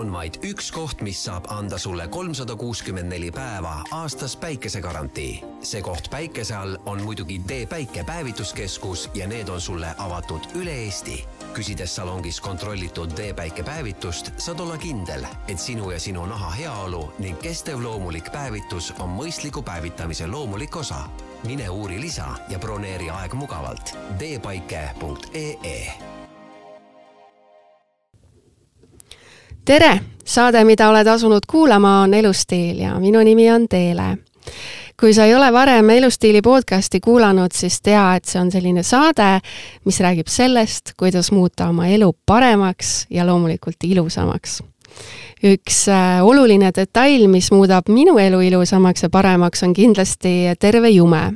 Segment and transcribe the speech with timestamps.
[0.00, 5.42] on vaid üks koht, mis saab anda sulle kolmsada kuuskümmend neli päeva aastas päikesegarantii.
[5.62, 10.72] see koht päikese all on muidugi Tee Päike päevituskeskus ja need on sulle avatud üle
[10.72, 11.24] Eesti.
[11.54, 17.12] küsides salongis kontrollitud Tee Päike päevitust, saad olla kindel, et sinu ja sinu naha heaolu
[17.18, 21.08] ning kestev loomulik päevitus on mõistliku päevitamise loomulik osa.
[21.44, 26.09] mine uuri lisa ja broneeri aeg mugavalt teepaike.ee
[29.64, 34.16] tere, saade, mida oled asunud kuulama, on Elustiil ja minu nimi on Teele.
[35.00, 39.40] kui sa ei ole varem Elustiili podcasti kuulanud, siis tea, et see on selline saade,
[39.84, 44.62] mis räägib sellest, kuidas muuta oma elu paremaks ja loomulikult ilusamaks.
[45.44, 51.30] Üks äh, oluline detail, mis muudab minu elu ilusamaks ja paremaks, on kindlasti terve jume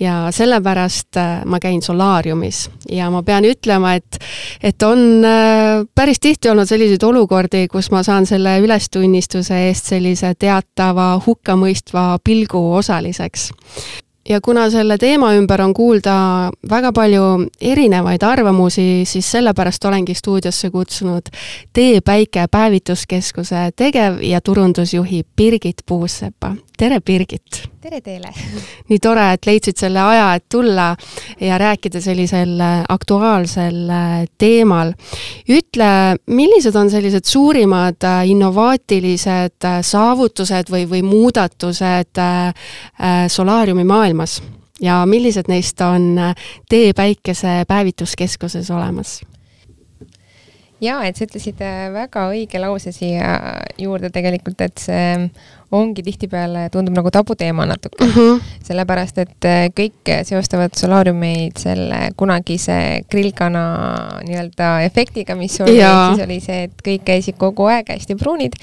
[0.00, 4.18] ja sellepärast äh, ma käin solaariumis ja ma pean ütlema, et,
[4.62, 10.34] et on äh, päris tihti olnud selliseid olukordi, kus ma saan selle ülestunnistuse eest sellise
[10.38, 13.50] teatava hukkamõistva pilgu osaliseks
[14.28, 16.16] ja kuna selle teema ümber on kuulda
[16.70, 17.22] väga palju
[17.60, 21.30] erinevaid arvamusi, siis sellepärast olengi stuudiosse kutsunud
[21.72, 26.54] Tee Päike päevituskeskuse tegev- ja turundusjuhi Birgit Puusepa.
[26.78, 27.75] tere, Birgit!
[27.86, 28.32] Tere teile!
[28.90, 30.88] nii tore, et leidsid selle aja, et tulla
[31.40, 33.78] ja rääkida sellisel aktuaalsel
[34.38, 34.92] teemal.
[35.46, 35.90] ütle,
[36.26, 42.22] millised on sellised suurimad innovaatilised saavutused või, või muudatused
[43.38, 44.40] solaariumi maailmas?
[44.82, 46.18] ja millised neist on
[46.68, 49.20] Tee Päikese päevituskeskuses olemas?
[50.80, 53.36] jaa, et sa ütlesid äh, väga õige lause siia
[53.80, 55.28] juurde tegelikult, et see
[55.74, 58.10] ongi tihtipeale, tundub nagu tabuteema natuke mm.
[58.12, 58.42] -hmm.
[58.62, 63.62] sellepärast, et äh, kõik seostavad solaariumeid selle kunagise grillkana
[64.22, 68.54] nii-öelda efektiga, mis oli, siis oli see, et kõik käisid kogu aeg hästi pruunid.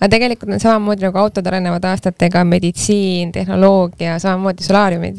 [0.00, 5.18] aga tegelikult on samamoodi nagu autod arenevad aastatega, meditsiin, tehnoloogia, samamoodi solaariumid.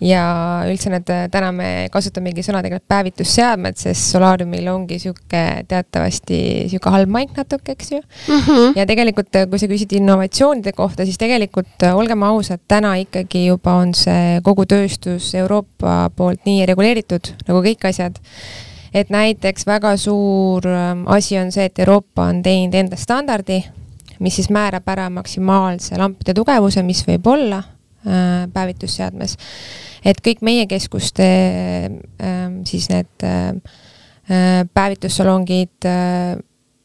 [0.00, 0.22] ja
[0.70, 7.10] üldse need, täna me kasutamegi sõna tegelikult päevitusseadmed, sest solaariumil ongi sihuke teatavasti sihuke halb
[7.10, 8.40] maik natuke, eks ju mm.
[8.40, 8.72] -hmm.
[8.78, 13.46] ja tegelikult, kui sa küsid innovatsiooni sanktsioonide kohta, siis tegelikult äh, olgem ausad, täna ikkagi
[13.46, 18.18] juba on see kogu tööstus Euroopa poolt nii reguleeritud nagu kõik asjad.
[18.92, 23.62] et näiteks väga suur ähm, asi on see, et Euroopa on teinud enda standardi,
[24.18, 29.36] mis siis määrab ära maksimaalse lampide tugevuse, mis võib olla äh, päevitusseadmes.
[30.04, 33.54] et kõik meie keskuste äh, siis need äh,
[34.30, 36.36] äh päevitussalongid äh,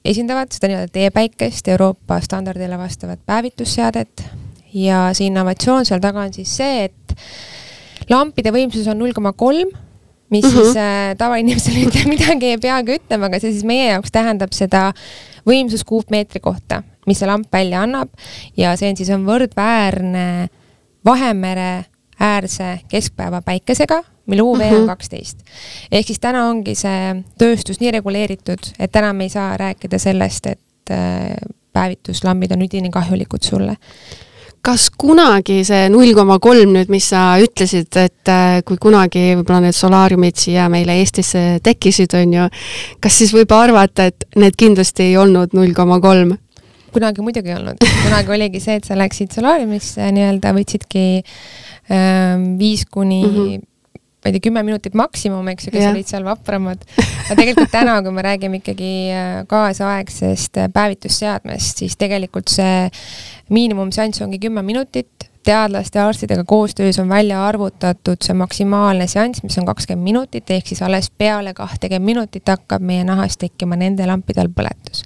[0.05, 4.25] esindavad seda nii-öelda teepäikest, Euroopa standardile vastavat päevitusseadet
[4.75, 7.15] ja see innovatsioon seal taga on siis see, et
[8.11, 9.71] lampide võimsus on null koma kolm,
[10.29, 10.63] mis mm -hmm.
[10.63, 14.91] siis äh, tavainimesele mitte midagi ei peagi ütlema, aga see siis meie jaoks tähendab seda
[15.47, 18.09] võimsus kuupmeetri kohta, mis see lamp välja annab
[18.57, 20.49] ja see on siis on võrdväärne
[21.05, 21.85] Vahemere
[22.19, 24.87] äärse keskpäeva päikesega mille UV on mhm.
[24.91, 25.43] kaksteist.
[25.91, 30.47] ehk siis täna ongi see tööstus nii reguleeritud, et täna me ei saa rääkida sellest,
[30.47, 31.35] et äh,
[31.73, 33.75] päevituslambid on üdini kahjulikud sulle
[34.65, 39.67] kas kunagi see null koma kolm nüüd, mis sa ütlesid, et äh, kui kunagi võib-olla
[39.67, 42.47] need solaariumid siia meile Eestisse tekkisid, on ju,
[43.03, 46.33] kas siis võib arvata, et need kindlasti ei olnud null koma kolm?
[46.95, 51.05] kunagi muidugi ei olnud, kunagi oligi see, et sa läksid solaariumisse nii-öelda, võtsidki
[51.91, 53.71] ähm, viis kuni mm -hmm
[54.25, 55.93] ma ei tea, kümme minutit maksimum, eks ju, kes yeah.
[55.93, 56.81] olid seal vapramad.
[56.97, 62.89] aga tegelikult täna, kui me räägime ikkagi äh, kaasaegsest äh, päevitusseadmest, siis tegelikult see
[63.53, 69.59] miinimumseanss ongi kümme minutit, teadlaste ja arstidega koostöös on välja arvutatud see maksimaalne seanss, mis
[69.61, 74.41] on kakskümmend minutit, ehk siis alles peale kahtekümmet minutit hakkab meie nahas tekkima nende lampide
[74.41, 75.05] all põletus.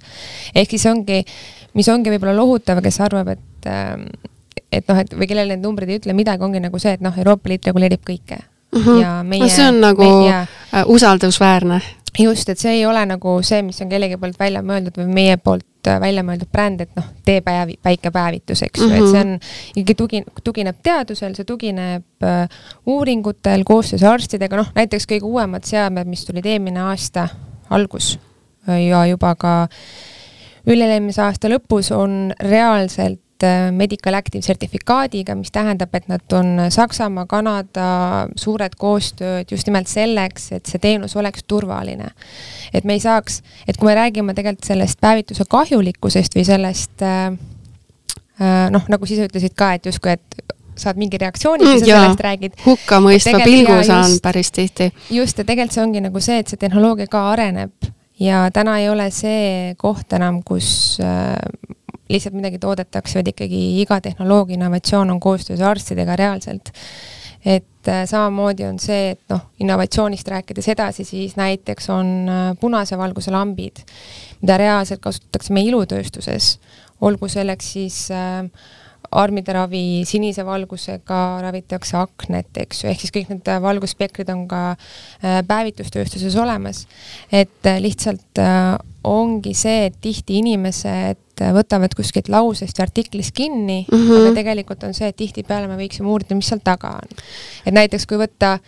[0.54, 1.20] ehk siis ongi,
[1.76, 4.08] mis ongi võib-olla lohutav, kes arvab, et ähm,
[4.72, 7.12] et noh, et või kellele need numbrid ei ütle midagi, ongi nagu see, et noh,
[7.20, 8.40] Euroopa Liit reguleerib kõike
[8.72, 8.82] mm.
[8.82, 9.00] -hmm.
[9.02, 9.48] ja meie.
[9.48, 10.36] see on nagu meie,
[10.74, 11.80] äh, usaldusväärne.
[12.18, 15.36] just, et see ei ole nagu see, mis on kellegi poolt välja mõeldud või meie
[15.36, 19.04] poolt äh, välja mõeldud bränd, et noh, tee päev, päikepäevitus, eks ju mm, -hmm.
[19.04, 19.38] et see on
[19.74, 22.48] ikkagi tugi-, tugineb teadusel, see tugineb äh,
[22.86, 27.28] uuringutel koostöös arstidega, noh näiteks kõige uuemad seadmed, mis tulid eelmine aasta
[27.70, 28.18] algus
[28.68, 29.68] äh, ja juba ka
[30.66, 33.20] üle-eelmise aasta lõpus on reaalselt
[33.72, 37.88] Medical Active sertifikaadiga, mis tähendab, et nad on Saksamaa, Kanada
[38.36, 42.10] suured koostööd just nimelt selleks, et see teenus oleks turvaline.
[42.74, 47.26] et me ei saaks, et kui me räägime tegelikult sellest päevituse kahjulikkusest või sellest äh,
[48.40, 51.84] äh, noh, nagu sa ise ütlesid ka, et justkui, et saad mingi reaktsiooni, kui sa
[51.84, 52.58] mm, sellest räägid.
[52.64, 54.92] hukkamõistva pilgu saan päris tihti.
[55.10, 57.90] just, ja tegelikult see ongi nagu see, et see tehnoloogia ka areneb
[58.20, 61.36] ja täna ei ole see koht enam, kus äh,
[62.10, 66.72] lihtsalt midagi toodetakse, vaid ikkagi iga tehnoloogia innovatsioon on koostöös arstidega reaalselt.
[67.44, 72.98] et äh, samamoodi on see, et noh, innovatsioonist rääkides edasi, siis näiteks on äh, punase
[72.98, 73.80] valguse lambid,
[74.42, 76.58] mida reaalselt kasutatakse meie ilutööstuses,
[77.00, 78.44] olgu selleks siis äh,
[79.10, 84.62] armide ravi, sinise valgusega ravitakse aknet, eks ju, ehk siis kõik need valgusspektrid on ka
[84.74, 86.86] äh, päevitustööstuses olemas.
[87.32, 93.80] et äh, lihtsalt äh, ongi see, et tihti inimesed võtavad kuskilt lausest või artiklist kinni
[93.86, 94.20] mm, -hmm.
[94.20, 97.20] aga tegelikult on see, et tihtipeale me võiksime uurida, mis seal taga on.
[97.64, 98.58] et näiteks kui võtta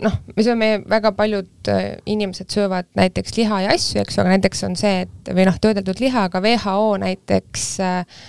[0.00, 1.72] noh, me sööme, väga paljud
[2.06, 5.58] inimesed söövad näiteks liha ja asju, eks ju, aga näiteks on see, et või noh,
[5.60, 8.22] töödeldud liha, aga WHO näiteks äh,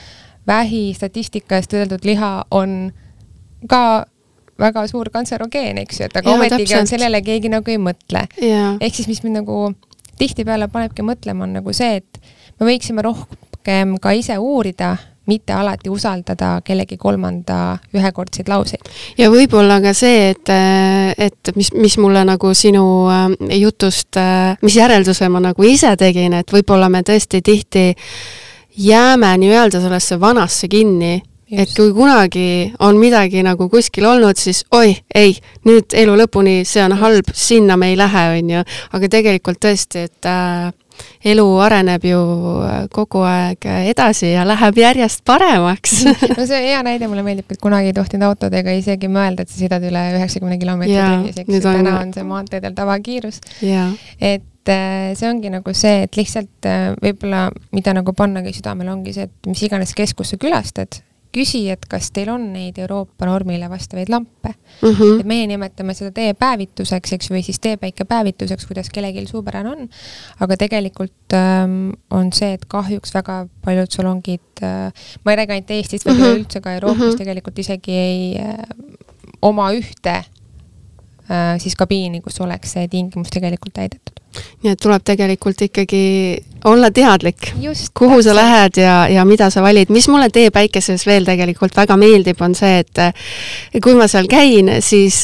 [0.47, 2.91] vähi statistikast öeldud liha on
[3.69, 4.05] ka
[4.59, 8.27] väga suur kantserogeen, eks ju, et aga ja, ometigi on sellele keegi nagu ei mõtle.
[8.37, 9.73] ehk siis, mis mind nagu
[10.23, 12.21] tihtipeale panebki mõtlema, on nagu see, et
[12.59, 14.95] me võiksime rohkem ka ise uurida,
[15.27, 18.89] mitte alati usaldada kellegi kolmanda ühekordseid lauseid.
[19.17, 20.51] ja võib-olla ka see, et,
[21.17, 23.27] et mis, mis mulle nagu sinu äh,
[23.59, 27.93] jutust, äh, mis järelduse ma nagu ise tegin, et võib-olla me tõesti tihti
[28.83, 31.21] jääme nii-öelda sellesse vanasse kinni,
[31.61, 35.35] et kui kunagi on midagi nagu kuskil olnud, siis oi, ei,
[35.67, 38.63] nüüd elu lõpuni, see on halb, sinna me ei lähe, on ju.
[38.97, 40.71] aga tegelikult tõesti, et äh,
[41.33, 42.21] elu areneb ju
[42.63, 46.03] äh, kogu aeg edasi ja läheb järjest paremaks
[46.37, 49.61] no see hea näide mulle meeldib, et kunagi ei tohtinud autodega isegi mõelda, et sa
[49.61, 53.41] sõidad üle üheksakümne kilomeetri tunnis, eks ju, täna on see maanteedel tavakiirus.
[54.19, 58.93] et et äh, see ongi nagu see, et lihtsalt äh, võib-olla, mida nagu pannagi südamele,
[58.93, 61.01] ongi see, et mis iganes keskust sa külastad,
[61.33, 64.89] küsi, et kas teil on neid Euroopa normile vastavaid lampe mm.
[64.89, 65.19] -hmm.
[65.19, 69.89] et meie nimetame seda teepäevituseks, eks, või siis teepäikepäevituseks, kuidas kellelgi suupärane on.
[70.39, 74.91] aga tegelikult ähm, on see, et kahjuks väga paljud salongid äh,,
[75.23, 76.33] ma ei räägi ainult Eestist, vaid mm -hmm.
[76.33, 77.17] üleüldse ka Euroopas mm -hmm.
[77.17, 78.57] tegelikult isegi ei äh,
[79.41, 80.15] oma ühte
[81.29, 84.23] äh, siis kabiini, kus oleks see tingimus tegelikult täidetud
[84.63, 86.03] nii et tuleb tegelikult ikkagi
[86.65, 87.53] olla teadlik,
[87.93, 88.23] kuhu täpselt.
[88.23, 89.89] sa lähed ja, ja mida sa valid.
[89.89, 94.71] mis mulle Tee päikeses veel tegelikult väga meeldib, on see, et kui ma seal käin,
[94.79, 95.23] siis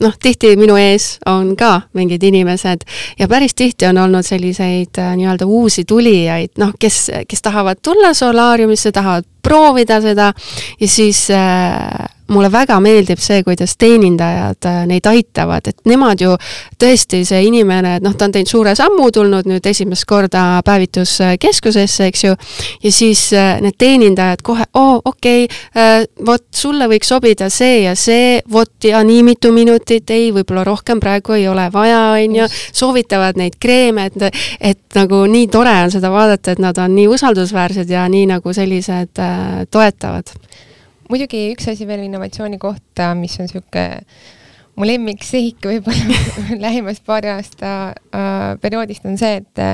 [0.00, 2.84] noh, tihti minu ees on ka mingid inimesed
[3.18, 8.92] ja päris tihti on olnud selliseid nii-öelda uusi tulijaid, noh, kes, kes tahavad tulla solaariumisse,
[8.92, 10.32] tahavad proovida seda
[10.80, 16.34] ja siis äh, mulle väga meeldib see, kuidas teenindajad äh, neid aitavad, et nemad ju
[16.80, 22.08] tõesti, see inimene, et noh, ta on teinud suure sammu, tulnud nüüd esimest korda päevituskeskusesse,
[22.10, 22.34] eks ju,
[22.84, 27.94] ja siis äh, need teenindajad kohe, oo, okei okay,, vot sulle võiks sobida see ja
[27.98, 32.48] see, vot ja nii mitu minutit, ei, võib-olla rohkem praegu ei ole vaja, on ju,
[32.72, 37.08] soovitavad neid kreeme, et, et nagu nii tore on seda vaadata, et nad on nii
[37.14, 40.34] usaldusväärsed ja nii nagu sellised äh, toetavad
[41.08, 43.86] muidugi üks asi veel innovatsiooni kohta, mis on niisugune
[44.78, 46.22] mu lemmiksihik võib-olla
[46.66, 47.74] lähimast paari aasta
[48.14, 49.64] äh, perioodist on see, et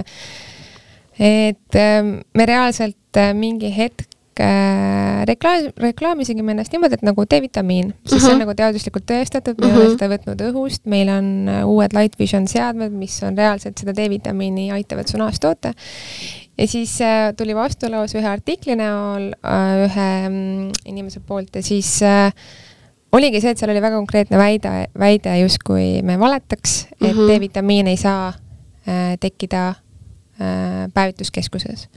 [1.21, 2.03] et äh,
[2.35, 4.09] me reaalselt äh, mingi hetk
[4.41, 8.21] äh, reklaam, reklaamisime ennast niimoodi, et nagu D-vitamiin, sest uh -huh.
[8.21, 8.47] see on mhm.
[8.47, 9.77] nagu teaduslikult tõestatud, me uh -huh.
[9.77, 9.99] ei ole mhm.
[9.99, 14.71] seda võtnud õhust, meil on äh, uued Light Vision seadmed, mis on reaalselt seda D-vitamiini
[14.73, 15.75] aitavad su nahast toota
[16.59, 21.97] ja siis äh, tuli vastulaus ühe artikli näol äh, ühe mm, inimese poolt ja siis
[22.07, 22.31] äh,
[23.15, 27.31] oligi see, et seal oli väga konkreetne väide, väide justkui me valetaks, et mm -hmm.
[27.31, 28.33] D-vitamiin ei saa
[29.21, 29.75] tekkida
[30.95, 31.89] päevituskeskuses.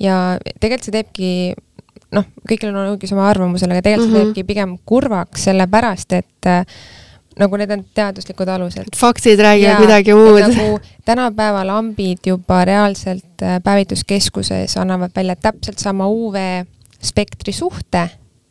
[0.00, 1.28] ja tegelikult see teebki
[2.14, 4.18] noh, kõigil on õigus oma arvamusele, aga tegelikult mm -hmm.
[4.18, 4.34] see mhm.
[4.34, 6.64] teebki pigem kurvaks, sellepärast et äh,
[7.38, 8.94] nagu need on teaduslikud alused.
[8.96, 10.40] faktid räägivad midagi muud.
[10.40, 16.64] nagu tänapäeva lambid juba reaalselt äh, päevituskeskuses annavad välja täpselt sama UV
[17.02, 18.08] spektri suhte,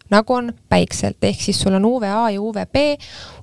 [0.10, 2.75] nagu on päikselt, ehk siis sul on UVA ja UVB.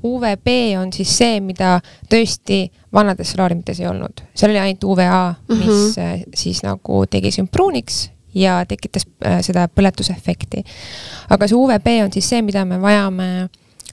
[0.04, 0.48] UVB
[0.80, 5.74] on siis see, mida tõesti vanades solaariumites ei olnud, seal oli ainult UVA, mis mm
[5.74, 6.22] -hmm.
[6.34, 10.64] siis nagu tegi sind pruuniks ja tekitas äh, seda põletusefekti.
[11.30, 13.48] aga see UVB on siis see, mida me vajame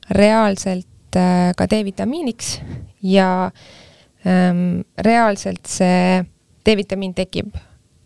[0.10, 2.60] reaalselt ka D-vitamiiniks
[3.02, 3.52] ja
[4.26, 6.22] ähm, reaalselt see
[6.66, 7.56] D-vitamiin tekib,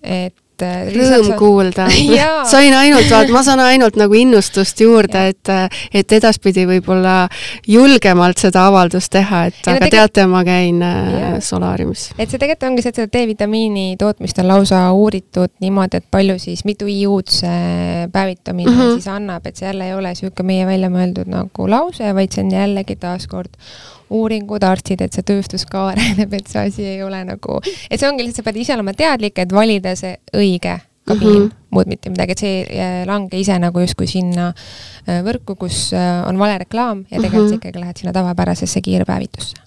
[0.01, 1.87] et et äh, rõõm kuulda
[2.53, 7.27] sain ainult, vaat ma saan ainult nagu innustust juurde, et, äh, et edaspidi võib-olla
[7.67, 9.95] julgemalt seda avaldust teha, et ja aga tegel...
[9.97, 11.31] teate, ma käin äh, ja.
[11.43, 12.07] solaariumis.
[12.17, 16.37] et see tegelikult ongi see, et seda D-vitamiini tootmist on lausa uuritud niimoodi, et palju
[16.41, 18.95] siis, mitu IU-d see päevitamine mm -hmm.
[18.99, 22.43] siis annab, et see jälle ei ole niisugune meie välja mõeldud nagu lause, vaid see
[22.43, 23.51] on jällegi taaskord
[24.09, 28.09] uuringud, arstid, et see tööstus ka areneb, et see asi ei ole nagu, et see
[28.09, 31.67] ongi lihtsalt, sa pead ise olema teadlik, et valida see õige kabiin mm, -hmm.
[31.69, 36.23] muud mitte midagi, et see ei lange ise nagu justkui sinna äh, võrku, kus äh,
[36.27, 37.49] on vale reklaam ja tegelikult mm -hmm.
[37.49, 39.64] sa ikkagi lähed sinna tavapärasesse kiirpäevitusse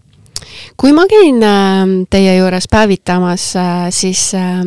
[0.77, 4.65] kui ma käin ähm, teie juures päevitamas, äh, siis äh,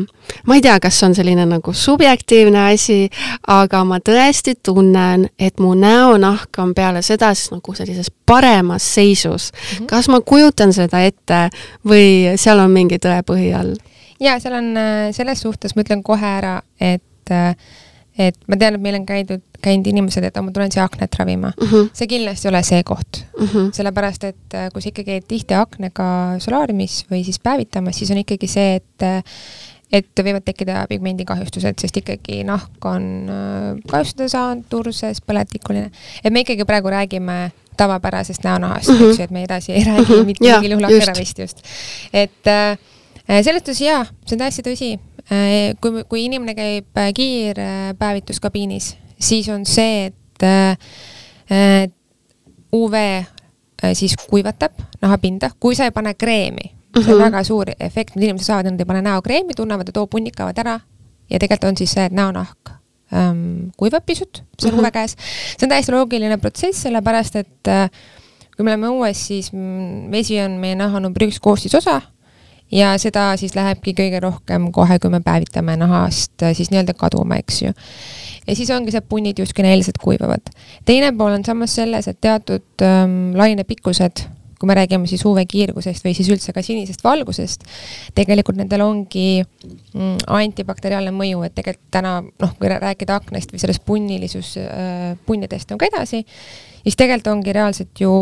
[0.47, 3.09] ma ei tea, kas on selline nagu subjektiivne asi,
[3.47, 9.51] aga ma tõesti tunnen, et mu näonahk on peale seda siis nagu sellises paremas seisus
[9.51, 9.77] mm.
[9.77, 9.85] -hmm.
[9.91, 11.49] kas ma kujutan seda ette
[11.87, 13.75] või seal on mingi tõepõhi all?
[14.19, 17.01] jaa, seal on, äh, selles suhtes ma ütlen kohe ära, et
[18.27, 21.53] et ma tean, et meil on käidud, käinud inimesed, et ma tulen siia aknet ravima
[21.55, 21.73] uh.
[21.73, 21.89] -huh.
[21.93, 23.49] see kindlasti ei ole see koht uh.
[23.49, 23.71] -huh.
[23.73, 26.07] sellepärast, et äh, kui sa ikkagi käid tihti aknega
[26.39, 29.23] solaariumis või siis päevitamas, siis on ikkagi see, et äh,
[29.91, 35.91] et võivad tekkida pigmendikahjustused, sest ikkagi nahk on äh, kahjustada saanud, turses, põletikuline.
[36.23, 39.09] et me ikkagi praegu räägime tavapärasest näonahast uh, -huh.
[39.09, 40.25] eks ju, et me edasi ei räägi -huh.
[40.25, 41.61] mitte mingil juhul akneravist just.
[42.13, 42.77] et äh,
[43.41, 44.99] selles suhtes jaa, see on täiesti tõsi,
[45.81, 51.87] kui, kui inimene käib äh, kiirpäevituskabiinis, siis on see, et äh,
[52.71, 52.97] UV
[53.97, 57.01] siis kuivatab nahapinda, kui sa ei pane kreemi mm.
[57.01, 57.05] -hmm.
[57.05, 57.31] see on mhm.
[57.31, 60.79] väga suur efekt, mida inimesed saavad, nad ei pane näokreemi, tunnevad, et oo, punnikavad ära
[61.29, 62.71] ja tegelikult on siis see, et näonahk
[63.15, 64.87] ähm, kuivab pisut, see on mm -hmm.
[64.87, 65.15] UV käes.
[65.57, 67.89] see on täiesti loogiline protsess, sellepärast et äh,
[68.55, 72.01] kui me oleme õues, siis mm, vesi on meie naha number üks koostisosa
[72.71, 77.39] ja seda siis lähebki kõige rohkem kohe, kui me päevitame nahast äh, siis nii-öelda kaduma,
[77.41, 77.73] eks ju.
[78.47, 80.53] ja siis ongi see punnid justkui näiliselt kuivavad.
[80.85, 84.25] teine pool on samas selles, et teatud ähm, lainepikkused,
[84.61, 87.65] kui me räägime siis UV-kiirgusest või siis üldse ka sinisest valgusest,
[88.15, 93.83] tegelikult nendel ongi mm, antibakteriaalne mõju, et tegelikult täna noh, kui rääkida aknast või sellest
[93.85, 96.21] punnilisus äh,, punnidest nagu edasi,
[96.83, 98.21] siis tegelikult ongi reaalselt ju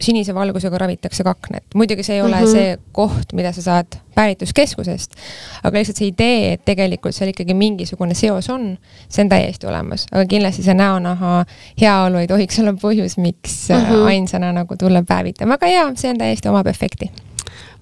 [0.00, 1.64] sinise valgusega ravitakse kaknet.
[1.74, 2.52] muidugi see ei ole mm -hmm.
[2.52, 5.14] see koht, mida sa saad päevituskeskusest,
[5.62, 8.76] aga lihtsalt see idee, et tegelikult seal ikkagi mingisugune seos on,
[9.08, 11.44] see on täiesti olemas, aga kindlasti see näonaha
[11.80, 14.06] heaolu ei tohiks olla põhjus, miks mm -hmm.
[14.12, 17.10] ainsana nagu tulla päevitama, aga jaa, see on täiesti omab efekti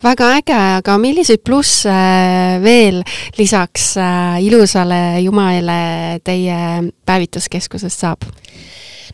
[0.02, 1.94] väga äge, aga milliseid plusse
[2.62, 3.02] veel
[3.38, 6.58] lisaks äh, ilusale jumalale teie
[7.06, 8.22] päevituskeskusest saab?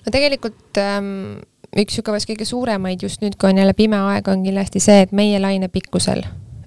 [0.05, 1.41] no tegelikult ähm,
[1.75, 5.05] üks niisugune vast kõige suuremaid just nüüd, kui on jälle pime aeg, on kindlasti see,
[5.07, 6.23] et meie laine pikkusel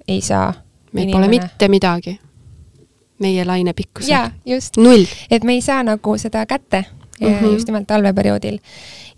[0.08, 0.52] ei saa
[0.92, 2.18] meil pole mitte midagi.
[3.18, 4.12] meie laine pikkusel.
[4.12, 4.76] jaa, just.
[5.30, 6.84] et me ei saa nagu seda kätte
[7.20, 7.52] mm -hmm.
[7.52, 8.58] just nimelt talveperioodil.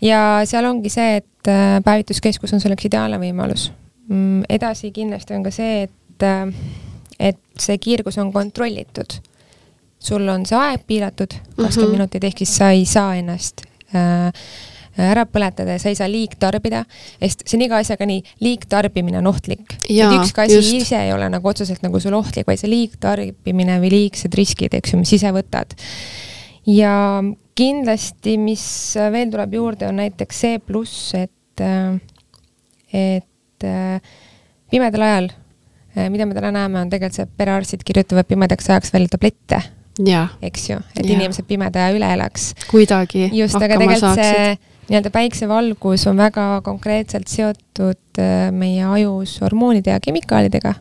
[0.01, 3.71] ja seal ongi see, et äh, päevituskeskus on selleks ideaalne võimalus.
[4.07, 6.53] Mm, edasi kindlasti on ka see, et, äh,
[7.19, 9.21] et see kiirgus on kontrollitud.
[9.99, 11.91] sul on see aeg piiratud, kakskümmend mm -hmm.
[11.91, 13.61] minutit, ehk siis sa ei saa ennast
[13.95, 14.33] äh,
[14.99, 16.83] ära põletada ja sa ei saa liigtarbida,
[17.21, 19.77] sest see on iga asjaga nii, liigtarbimine on ohtlik.
[19.87, 20.73] et ükski asi just.
[20.73, 24.93] ise ei ole nagu otseselt nagu sul ohtlik, vaid see liigtarbimine või liigsed riskid, eks
[24.93, 25.75] ju, mis ise võtad.
[26.67, 26.95] ja
[27.55, 28.65] kindlasti, mis
[29.13, 31.63] veel tuleb juurde, on näiteks see pluss, et,
[32.91, 33.67] et
[34.71, 35.29] pimedal ajal,
[36.09, 39.61] mida me täna näeme, on tegelikult see, perearstid kirjutavad pimedaks ajaks välja tablette
[40.41, 41.13] eks ju, et ja.
[41.17, 42.53] inimesed pimeda üle elaks.
[42.71, 43.27] kuidagi.
[43.35, 44.23] just, aga tegelikult saaksid.
[44.23, 50.73] see nii-öelda päiksevalgus on väga konkreetselt seotud äh, meie ajus hormoonide ja kemikaalidega,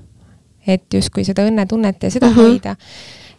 [0.66, 2.50] et justkui seda õnnetunnet ja seda mm -hmm.
[2.50, 2.76] hoida.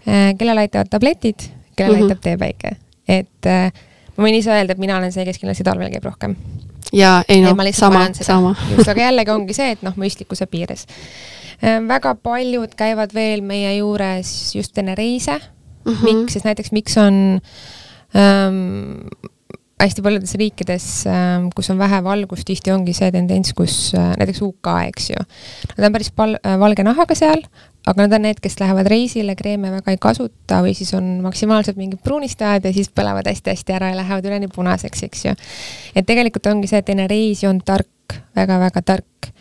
[0.07, 1.39] Äh, kellele aitavad tabletid,
[1.75, 2.11] kellele mm -hmm.
[2.11, 2.75] aitab teepäike,
[3.07, 3.71] et äh,
[4.17, 6.35] ma võin ise öelda, et mina olen see, kes kindlasti talvel käib rohkem.
[6.93, 8.55] jaa, ei noh, sama, sama.
[8.77, 10.85] just, aga jällegi ongi see, et noh, mõistlikkuse piires.
[11.87, 15.39] väga paljud käivad veel meie juures just enne reise
[15.85, 15.93] mm.
[15.93, 16.03] -hmm.
[16.03, 17.41] miks, sest näiteks miks on
[18.15, 18.99] ähm,
[19.81, 24.41] hästi paljudes riikides, ähm, kus on vähe valgust, tihti ongi see tendents, kus äh, näiteks
[24.45, 25.25] UK, eks ju,
[25.75, 27.41] nad on päris pal-, äh, valge nahaga seal,
[27.89, 31.79] aga nad on need, kes lähevad reisile, kreeme väga ei kasuta või siis on maksimaalselt
[31.81, 35.35] mingid pruunistajad ja siis põlevad hästi-hästi ära ja lähevad üleni punaseks, eks ju.
[35.95, 39.31] et tegelikult ongi see, et enne reisi on tark väga,, väga-väga tark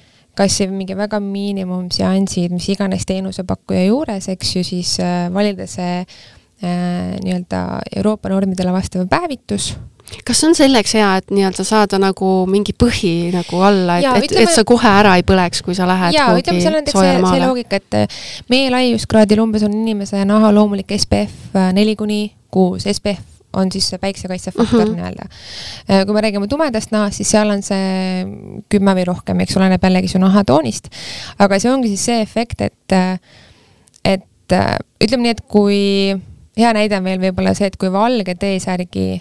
[0.40, 7.16] kas mingi väga miinimumseansid, mis iganes teenusepakkuja juures, eks ju, siis äh, valida see äh,
[7.20, 7.64] nii-öelda
[8.00, 9.74] Euroopa normidele vastav päevitus
[10.26, 14.52] kas on selleks hea, et nii-öelda saada nagu mingi põhi nagu alla, et, et, et
[14.52, 17.42] sa kohe ära ei põleks, kui sa lähed jaa, ütleme, seal on näiteks see, see
[17.44, 22.86] loogika, et äh, meie laiuskraadil umbes on inimese naha loomulik SPF äh, neli kuni kuus,
[22.90, 23.26] SPF
[23.58, 24.96] on siis see päiksekaitsefaktor mm -hmm.
[24.98, 25.24] nii-öelda.
[25.90, 28.26] Äh, kui me räägime tumedast nahast, siis seal on see
[28.68, 30.88] kümme või rohkem, eks oleneb jällegi su nahatoonist.
[31.38, 32.98] aga see ongi siis see efekt, et,
[34.04, 34.58] et
[35.04, 35.80] ütleme nii, et kui
[36.58, 39.20] hea näide on veel võib-olla see, et kui valge T-särgi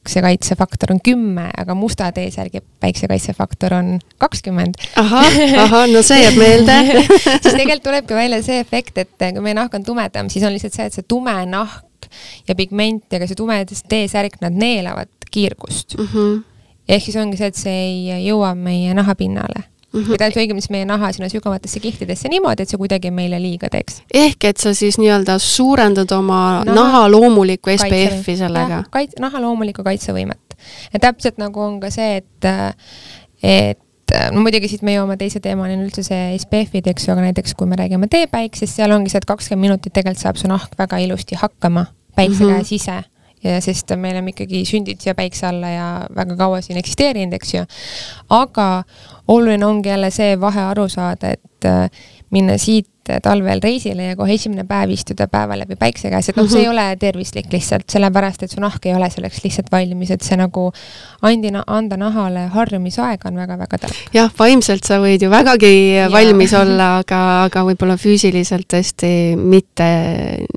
[0.00, 4.74] päiksekaitsefaktor on kümme, aga musta T-särgi päiksekaitsefaktor on kakskümmend.
[4.96, 5.26] ahah,
[5.58, 6.78] ahah, no see jääb meelde
[7.42, 10.76] siis tegelikult tulebki välja see efekt, et kui meie nahk on tumedam, siis on lihtsalt
[10.76, 12.08] see, et see tume nahk
[12.48, 16.08] ja pigment ja ka see tume T-särk, nad neelavad kiirgust mm.
[16.14, 16.40] -hmm.
[16.88, 20.10] ehk siis ongi see, et see ei jõua meie nahapinnale mm -hmm.
[20.10, 24.02] või tähendab õigemini meie naha sinna sügavatesse kihtidesse niimoodi, et see kuidagi meile liiga teeks.
[24.14, 28.84] ehk et sa siis nii-öelda suurendad oma naha, naha loomulikku SPF-i sellega?
[28.90, 30.56] kait-, naha loomulikku kaitsevõimet.
[30.92, 32.50] ja täpselt nagu on ka see, et,
[33.42, 33.78] et
[34.32, 37.54] no muidugi siit me jõuame teise teemani on üldse see SPF-id, eks ju, aga näiteks
[37.54, 40.98] kui me räägime teepäiksest, seal ongi see, et kakskümmend minutit tegelikult saab su nahk väga
[40.98, 42.56] ilusti hakkama päikse mm -hmm.
[42.56, 43.02] käes ise
[43.44, 47.54] ja sest me oleme ikkagi sündinud siia päikse alla ja väga kaua siin eksisteerinud, eks
[47.54, 47.64] ju.
[48.36, 48.68] aga
[49.28, 51.88] oluline ongi jälle see vahe aru saada, et äh,
[52.30, 52.88] minna siit
[53.22, 56.68] talvel reisile ja kohe esimene päev istuda päeva läbi päikse käes, et noh, see ei
[56.68, 56.74] mhm.
[56.74, 60.68] ole tervislik lihtsalt, sellepärast et su nahk ei ole selleks lihtsalt valmis, et see nagu
[61.26, 64.02] andina, anda nahale harjumisaega on väga-väga tark.
[64.14, 66.08] jah, vaimselt sa võid ju vägagi ja.
[66.12, 69.88] valmis olla, aga, aga võib-olla füüsiliselt tõesti mitte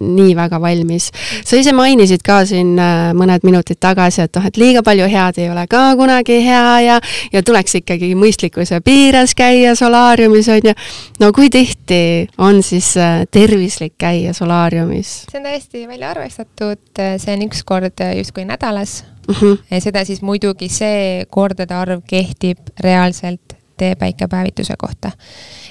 [0.02, 1.10] nii väga valmis.
[1.46, 5.42] sa ise mainisid ka siin äh, mõned minutid tagasi, et noh, et liiga palju head
[5.42, 7.00] ei ole ka kunagi hea ja,
[7.34, 10.78] ja tuleks ikkagi mõistlikkuse piires käia solaariumis on ju.
[11.24, 15.25] no kui tihti on siis äh, tervislik käia solaariumis?
[15.32, 19.36] see on täiesti välja arvestatud, äh, see on üks kord äh, justkui nädalas mm.
[19.36, 19.58] -hmm.
[19.72, 25.12] ja seda siis muidugi see kordade arv kehtib reaalselt teepäikepäevituse kohta.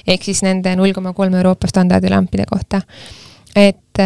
[0.07, 2.81] ehk siis nende null koma kolm Euroopa standardilampide kohta.
[3.55, 4.01] Et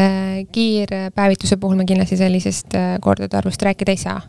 [0.51, 4.21] kiirpäevituse puhul me kindlasti sellisest kordade arvust rääkida ei saa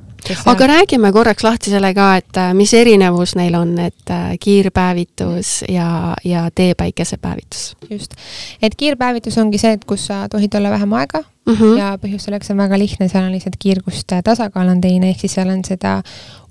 [0.46, 5.64] aga räägime korraks lahti selle ka, et äh, mis erinevus neil on, et äh, kiirpäevitus
[5.68, 7.76] ja, ja teepäikesepäevitus?
[7.90, 8.14] just,
[8.62, 11.78] et kiirpäevitus ongi see, et kus sa tohid olla vähem aega mm -hmm.
[11.78, 15.34] ja põhjus selleks on väga lihtne, seal on lihtsalt kiirguste tasakaal on teine, ehk siis
[15.34, 16.02] seal on seda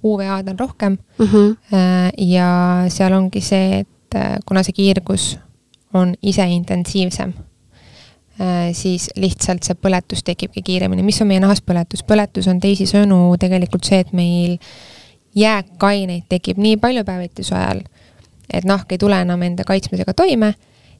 [0.03, 1.25] UVA-d on rohkem mm.
[1.25, 1.55] -hmm.
[2.17, 5.39] ja seal ongi see, et kuna see kiirgus
[5.93, 7.46] on ise intensiivsem Äh,
[8.77, 11.03] siis lihtsalt see põletus tekibki kiiremini.
[11.03, 12.03] mis on meie nahas põletus?
[12.05, 14.57] põletus on teisisõnu tegelikult see, et meil
[15.37, 17.81] jääkaineid tekib nii palju päevituse ajal,
[18.53, 20.53] et nahk ei tule enam enda kaitsmisega toime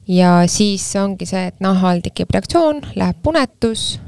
[0.08, 4.00] ja siis ongi see, et nahal tekib reaktsioon, läheb punetus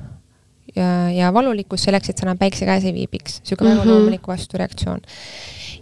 [0.77, 3.41] ja, ja valulikkus selleks, et sa enam päikse käes ei viibiks.
[3.41, 3.87] niisugune mm -hmm.
[3.87, 5.01] väga loomulik vastureaktsioon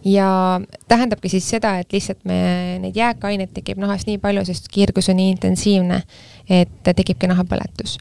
[0.04, 2.38] ja tähendabki siis seda, et lihtsalt me,
[2.82, 6.02] neid jääkaineid tekib nahas nii palju, sest kiirgus on nii intensiivne,
[6.48, 7.98] et tekibki nahapõletus.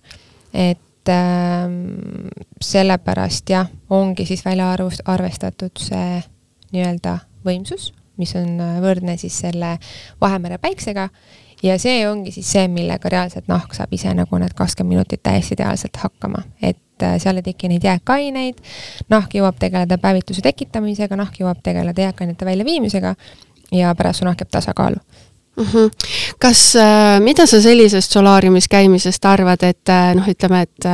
[0.53, 2.29] et ähm,
[2.61, 6.21] sellepärast jah, ongi siis välja arvust, arvestatud see
[6.73, 9.77] nii-öelda võimsus, mis on võrdne siis selle
[10.21, 11.09] Vahemere päiksega
[11.63, 15.57] ja see ongi siis see, millega reaalselt nahk saab ise nagu need kakskümmend minutit täiesti
[15.57, 18.61] ideaalselt hakkama, et äh, seal ei teki neid jääkaineid,
[19.09, 23.15] nahk jõuab tegeleda päevituse tekitamisega, nahk jõuab tegeleda jääkainete väljaviimisega
[23.71, 25.01] ja pärast su nahk jääb tasakaalu
[25.57, 25.65] mm.
[25.65, 25.89] -hmm.
[26.39, 30.87] kas äh,, mida sa sellisest solaariumis käimisest arvad, et äh, noh, ütleme, et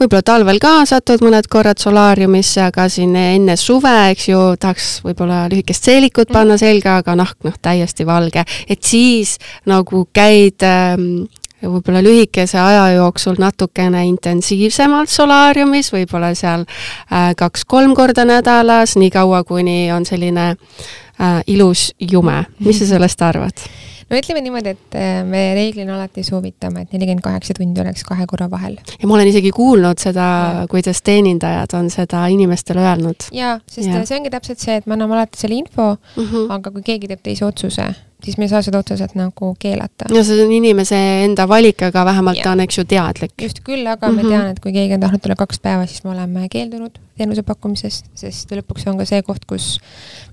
[0.00, 5.46] võib-olla talvel ka satud mõned korrad solaariumisse, aga siin enne suve, eks ju, tahaks võib-olla
[5.52, 10.96] lühikest seelikut panna selga, aga nahk noh, täiesti valge, et siis nagu käid äh,
[11.62, 19.42] võib-olla lühikese aja jooksul natukene intensiivsemalt solaariumis, võib-olla seal äh, kaks-kolm korda nädalas, nii kaua,
[19.44, 22.44] kuni on selline äh, ilus jume.
[22.60, 23.66] mis sa sellest arvad?
[24.10, 28.26] no ütleme niimoodi, et äh, me reeglina alati soovitame, et nelikümmend kaheksa tundi oleks kahe
[28.30, 28.76] korra vahel.
[29.00, 30.28] ja ma olen isegi kuulnud seda,
[30.70, 33.30] kuidas teenindajad on seda inimestele öelnud.
[33.32, 34.04] jaa, sest ja.
[34.04, 36.52] see ongi täpselt see, et me anname alati selle info mm, -hmm.
[36.58, 37.88] aga kui keegi teeb teise otsuse,
[38.24, 40.08] siis me ei saa seda otseselt nagu keelata.
[40.12, 42.46] no see on inimese enda valik, aga vähemalt ja.
[42.48, 43.34] ta on, eks ju, teadlik.
[43.42, 44.22] just küll, aga mm -hmm.
[44.22, 47.42] ma tean, et kui keegi on tahtnud tulla kaks päeva, siis me oleme keeldunud teenuse
[47.42, 49.80] pakkumisest, sest lõpuks on ka see koht, kus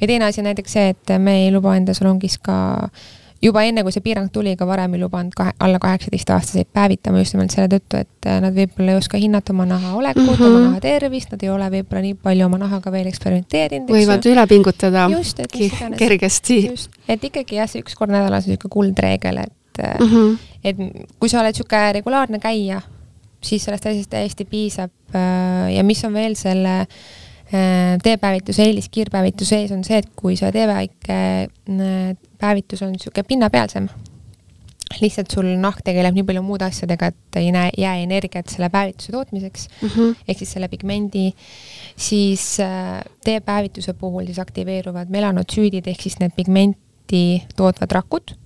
[0.01, 3.11] või teine asi on näiteks see, et me ei luba enda salongis ka äh,
[3.43, 7.35] juba enne, kui see piirang tuli, ka varem ei lubanud kahe, alla kaheksateistaastaseid päevitama just
[7.35, 10.49] nimelt selle tõttu, et äh, nad võib-olla ei oska hinnata oma naha olekut mm, -hmm.
[10.49, 13.91] oma naha tervist, nad ei ole võib-olla nii palju oma nahaga veel eksperimenteerinud.
[13.97, 15.43] võivad üle pingutada just,
[15.97, 16.59] kergesti.
[17.07, 20.37] et ikkagi jah, see üks kord nädalas on niisugune kuldreegel, et mm, -hmm.
[20.63, 20.77] et
[21.19, 22.81] kui sa oled niisugune regulaarne käija,
[23.43, 27.22] siis sellest asjast täiesti piisab äh, ja mis on veel selle Äh,
[28.03, 33.87] teepäevituse eelis kiirpäevituse ees on see, et kui see teeväike äh, päevitus on niisugune pinnapealsem,
[35.01, 39.13] lihtsalt sul nahk tegeleb nii palju muude asjadega, et ei näe, jää energiat selle päevituse
[39.13, 40.15] tootmiseks mm -hmm.
[40.27, 41.31] ehk siis selle pigmendi,
[41.95, 48.37] siis äh, teepäevituse puhul siis aktiveeruvad melanotsüüdid ehk siis need pigmenti tootvad rakud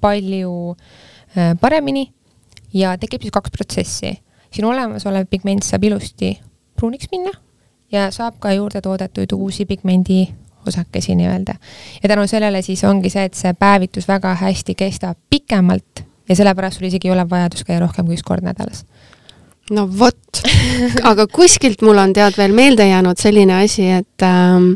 [0.00, 0.76] palju
[1.60, 2.12] paremini
[2.74, 4.18] ja tekib siis kaks protsessi.
[4.50, 6.40] sinu olemasolev pigment saab ilusti
[6.76, 7.30] pruuniks minna
[7.92, 10.28] ja saab ka juurde toodetud uusi pigmendi
[10.66, 11.54] osakesi nii-öelda.
[12.02, 16.78] ja tänu sellele siis ongi see, et see päevitus väga hästi kestab pikemalt ja sellepärast
[16.78, 18.84] sul isegi ei ole vajadus käia rohkem kui üks kord nädalas
[19.70, 20.42] no vot,
[21.10, 24.72] aga kuskilt mul on tead veel meelde jäänud selline asi, et ähm,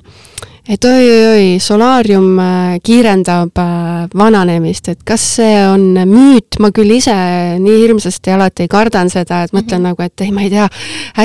[0.64, 7.14] et oi-oi-oi, solaarium äh, kiirendab äh, vananemist, et kas see on müüt, ma küll ise
[7.60, 9.90] nii hirmsasti alati kardan seda, et mõtlen mm -hmm.
[9.90, 10.68] nagu, et ei, ma ei tea,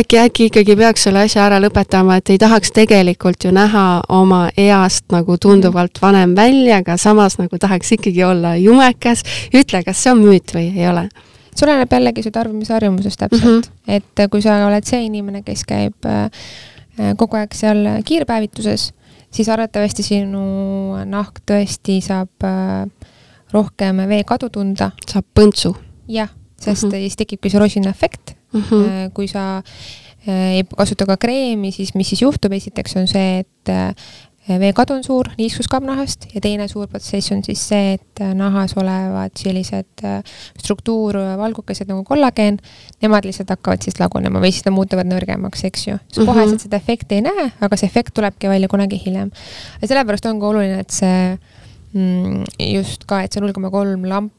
[0.01, 4.49] äkki, äkki ikkagi peaks selle asja ära lõpetama, et ei tahaks tegelikult ju näha oma
[4.57, 6.01] east nagu tunduvalt mhm.
[6.01, 9.23] vanem välja, aga samas nagu tahaks ikkagi olla jumekas.
[9.53, 11.09] ütle, kas see on müüt või ei ole?
[11.55, 13.95] see oleneb jällegi su tarbimisharjumusest täpselt mm, -hmm.
[13.95, 16.29] et kui sa oled see inimene, kes käib äh,
[17.17, 18.91] kogu aeg seal kiirpäevituses
[19.31, 20.43] siis arvatavasti sinu
[21.09, 22.85] nahk tõesti saab äh,
[23.53, 24.91] rohkem veekadu tunda.
[25.09, 25.75] saab põntsu.
[26.07, 27.07] jah, sest mm -hmm.
[27.07, 28.61] siis tekibki see rosinaefekt mm.
[28.61, 29.13] -hmm.
[29.13, 33.95] kui sa äh, ei kasuta ka kreemi, siis mis siis juhtub, esiteks on see, et
[34.57, 38.73] veekadu on suur, niiskus kaob nahast ja teine suur protsess on siis see, et nahas
[38.79, 40.21] olevad sellised äh,
[40.57, 42.57] struktuurvalgukesed nagu kollageen,
[43.03, 45.97] nemad lihtsalt hakkavad siis lagunema või siis nad muutuvad nõrgemaks, eks ju.
[45.99, 46.31] sa mm -hmm.
[46.31, 49.31] koheselt seda efekti ei näe, aga see efekt tulebki välja kunagi hiljem.
[49.81, 51.37] ja sellepärast on ka oluline, et see
[51.93, 54.33] mm, just ka, et see null koma kolm lamp,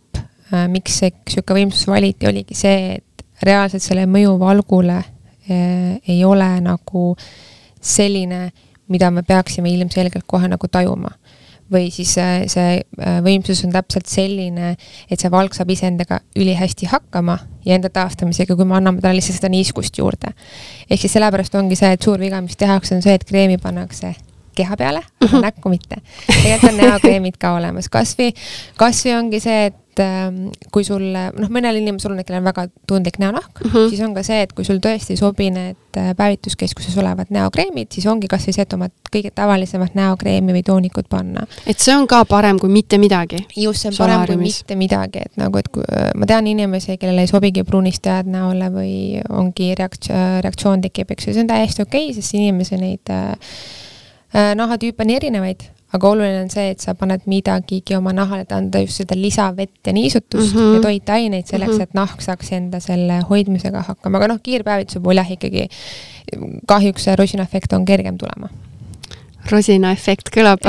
[0.53, 6.25] äh, miks see niisugune võimsus valiti, oligi see, et reaalselt selle mõju valgule äh, ei
[6.25, 7.16] ole nagu
[7.81, 8.51] selline
[8.90, 11.14] mida me peaksime ilmselgelt kohe nagu tajuma.
[11.70, 14.72] või siis see, äh, võimsus on täpselt selline,
[15.07, 19.38] et see valk saab iseendaga ülihästi hakkama ja enda taastamisega, kui me anname talle lihtsalt
[19.38, 20.35] seda niiskust juurde.
[20.90, 24.16] ehk siis sellepärast ongi see, et suur viga, mis tehakse, on see, et kreemi pannakse
[24.55, 25.42] keha peale, aga -hmm.
[25.46, 25.96] näkku mitte.
[26.26, 28.33] tegelikult on näokreemid ka olemas, kasvõi,
[28.76, 29.76] kasvõi ongi see, et
[30.70, 33.88] kui sul, noh, mõnel inimesel on, kellel on väga tundlik näonahk mm, -hmm.
[33.90, 37.90] siis on ka see, et kui sul tõesti ei sobi need äh, päevituskeskuses olevad näokreemid,
[37.92, 41.46] siis ongi kasvõi see, et oma kõige tavalisemat näokreemi või toonikut panna.
[41.66, 43.42] et see on ka parem kui mitte midagi?
[43.57, 46.96] just, see on parem kui mitte midagi, et nagu, et kui äh, ma tean inimesi,
[46.96, 48.94] kellele ei sobigi pruunistajad näole või
[49.29, 53.35] ongi reaktsioon, reaktsioon tekib, eks ju, see on täiesti okei okay,, sest inimesi neid äh,
[54.35, 58.53] äh nahatüüpe on erinevaid aga oluline on see, et sa paned midagigi oma nahale, et
[58.55, 60.74] anda just seda lisavett ja niisutust mm -hmm.
[60.74, 61.83] ja toitaineid selleks mm, -hmm.
[61.83, 65.68] et nahk saaks enda selle hoidmisega hakkama, aga noh, kiirpäevituse puhul jah, ikkagi
[66.66, 68.48] kahjuks see rosinaefekt on kergem tulema
[69.48, 70.61] rosina efekt kõlab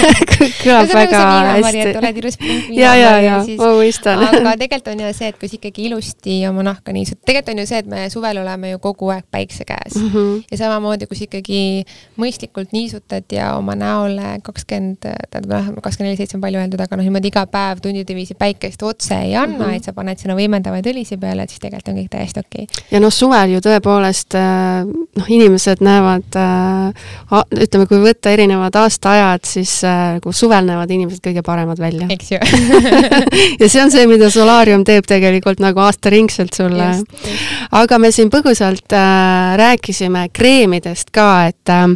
[0.64, 1.20] kõlab väga
[1.54, 1.84] hästi.
[2.00, 4.20] oled ilus pink ja, ja, ja ma mõistan.
[4.26, 7.62] aga tegelikult on ju see, et kui sa ikkagi ilusti oma nahka niisud, tegelikult on
[7.62, 10.10] ju see, et me suvel oleme ju kogu aeg päikse käes mm.
[10.12, 10.42] -hmm.
[10.50, 11.62] ja samamoodi, kui sa ikkagi
[12.20, 16.98] mõistlikult niisutad ja oma näole kakskümmend, tähendab noh, kakskümmend neli seitse on palju öeldud, aga
[16.98, 19.76] noh, niimoodi iga päev tundide viisi päikest otse ei anna mm, -hmm.
[19.76, 22.84] et sa paned sinna võimendavaid õlisi peale, et siis tegelikult on kõik täiesti okei okay..
[22.90, 24.84] ja noh, suvel ju tõepoolest äh,
[25.16, 31.22] noh, inimesed näevad, äh, ütleme, kui võtta erinevad aastaajad, siis nagu äh, suvel näevad inimesed
[31.24, 32.08] kõige paremad välja.
[32.10, 32.40] eks ju
[33.62, 36.90] ja see on see, mida Solarium teeb tegelikult nagu aastaringselt sulle.
[37.70, 41.86] aga me siin põgusalt äh, rääkisime kreemidest ka, et äh,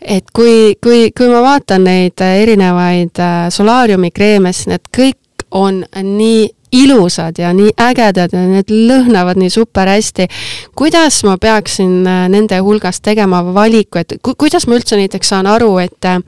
[0.00, 5.84] et kui, kui, kui ma vaatan neid erinevaid äh, Solariumi kreeme, siis need kõik on
[6.02, 10.28] nii ilusad ja nii ägedad ja need lõhnavad nii super hästi.
[10.76, 15.46] kuidas ma peaksin äh, nende hulgast tegema valiku, et ku, kuidas ma üldse näiteks saan
[15.46, 16.20] aru, et äh,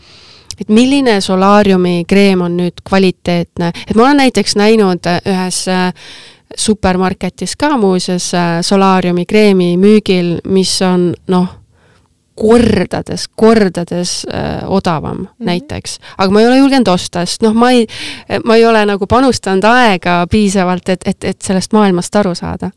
[0.60, 5.64] et milline solaariumi kreem on nüüd kvaliteetne, et ma olen näiteks näinud äh, ühes
[6.56, 8.30] supermarketis ka muuseas
[8.64, 11.57] solaariumi kreemi müügil, mis on noh,
[12.38, 15.44] kordades, kordades äh, odavam mm -hmm.
[15.44, 15.98] näiteks.
[16.18, 17.86] aga ma ei ole julgenud osta, sest noh, ma ei,
[18.44, 22.70] ma ei ole nagu panustanud aega piisavalt, et, et, et sellest maailmast aru saada.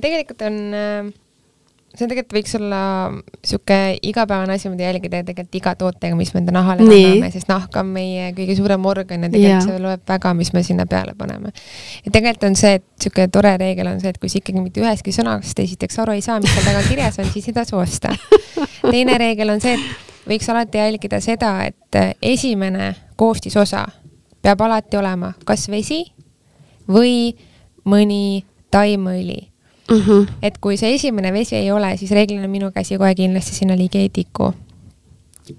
[0.00, 1.25] tegelikult on äh
[1.98, 2.80] see tegelikult võiks olla
[3.10, 3.78] niisugune
[4.10, 7.92] igapäevane asi, mida jälgida tegelikult iga tootega, mis me enda nahale kanname, sest nahk on
[7.94, 9.66] meie kõige suurem organ ja tegelikult yeah.
[9.68, 11.52] see loeb väga, mis me sinna peale paneme.
[12.04, 14.82] ja tegelikult on see, et niisugune tore reegel on see, et kui sa ikkagi mitte
[14.84, 18.12] ühestki sõnast esiteks aru ei saa, mis seal taga kirjas on, siis ei tasu osta.
[18.92, 23.86] teine reegel on see, et võiks alati jälgida seda, et esimene koostisosa
[24.42, 26.04] peab alati olema kas vesi
[26.90, 27.32] või
[27.86, 29.40] mõni taimeõli
[29.90, 30.00] mm.
[30.00, 30.26] -hmm.
[30.42, 33.98] et kui see esimene vesi ei ole, siis reeglina minu käsi kohe kindlasti sinna ligi
[33.98, 34.52] ei tiku.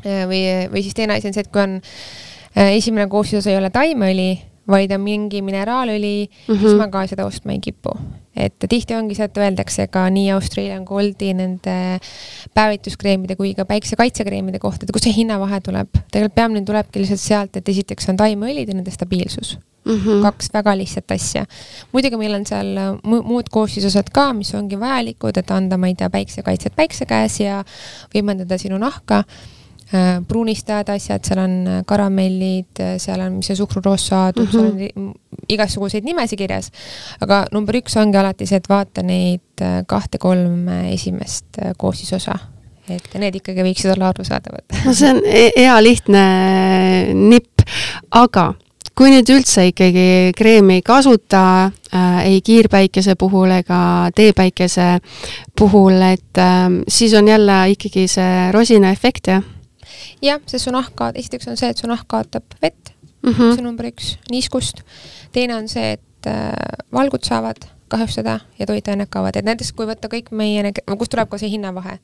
[0.06, 3.58] Äh, või, või siis teine asi on see, et kui on äh, esimene koostisosa ei
[3.58, 4.30] ole taimeõli,
[4.68, 6.60] vaid on mingi mineraalõli mm, -hmm.
[6.60, 7.96] siis ma ka seda ostma ei kipu.
[8.38, 11.78] Et tihti ongi see, et öeldakse ka nii Australian Goldi nende
[12.58, 15.90] päevituskreemide kui ka päiksekaitsekreemide kohta, et kust see hinnavahe tuleb.
[16.12, 19.98] tegelikult peamine tulebki lihtsalt sealt, et esiteks on taimeõlid ja nende stabiilsus mm.
[19.98, 20.22] -hmm.
[20.30, 21.46] kaks väga lihtsat asja.
[21.92, 22.74] muidugi meil on seal
[23.04, 27.64] muud koostisosad ka, mis ongi vajalikud, et anda, ma ei tea, päiksekaitset päikse käes ja
[28.16, 29.57] võimendada sinu nahka äh,
[30.28, 31.54] pruunistajad asjad, seal on
[31.88, 34.58] karamellid, seal on, mis see suhkruroossaadur mm, -hmm.
[34.58, 35.16] seal on mhm.
[35.50, 36.72] igasuguseid nimesid kirjas.
[37.22, 42.36] aga number üks ongi alati see, et vaata neid äh, kahte-kolme esimest äh, koostisosa
[42.90, 44.64] et need ikkagi võiksid olla arusaadavad.
[44.86, 46.24] no see on e-, hea lihtne
[47.14, 47.66] nipp,
[48.12, 48.54] aga
[48.98, 54.98] kui nüüd üldse ikkagi kreemi ei kasuta äh, ei kiirpäikese puhul ega teepäikese
[55.58, 59.46] puhul, et äh, siis on jälle ikkagi see rosina efekt, jah?
[60.22, 63.54] Jah, sest su nahk esiteks on see, et su nahk kaotab vett mm, -hmm.
[63.54, 64.84] see on number üks, niiskust.
[65.32, 66.54] teine on see, et äh,
[66.94, 71.38] valgud saavad kahjustada ja toitained kaovad, et näiteks kui võtta kõik meie, kust tuleb ka
[71.38, 72.00] see hinnavahe,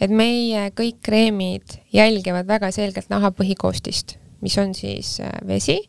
[0.00, 5.80] et meie kõik kreemid jälgivad väga selgelt naha põhikoostist, mis on siis äh, vesi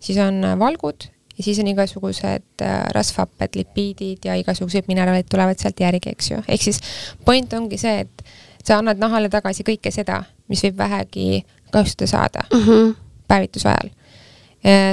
[0.00, 1.04] siis on äh, valgud
[1.36, 6.42] ja siis on igasugused äh, rasvhapped, lipiidid ja igasugused mineraalid tulevad sealt järgi, eks ju.
[6.48, 6.80] ehk siis
[7.24, 8.24] point ongi see, et
[8.64, 12.94] sa annad nahale tagasi kõike seda, mis võib vähegi kahjustada saada mm -hmm.
[13.28, 13.90] päevituse ajal.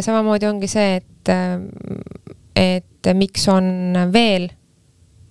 [0.01, 1.59] samamoodi ongi see, et, äh,
[2.55, 4.49] et miks on veel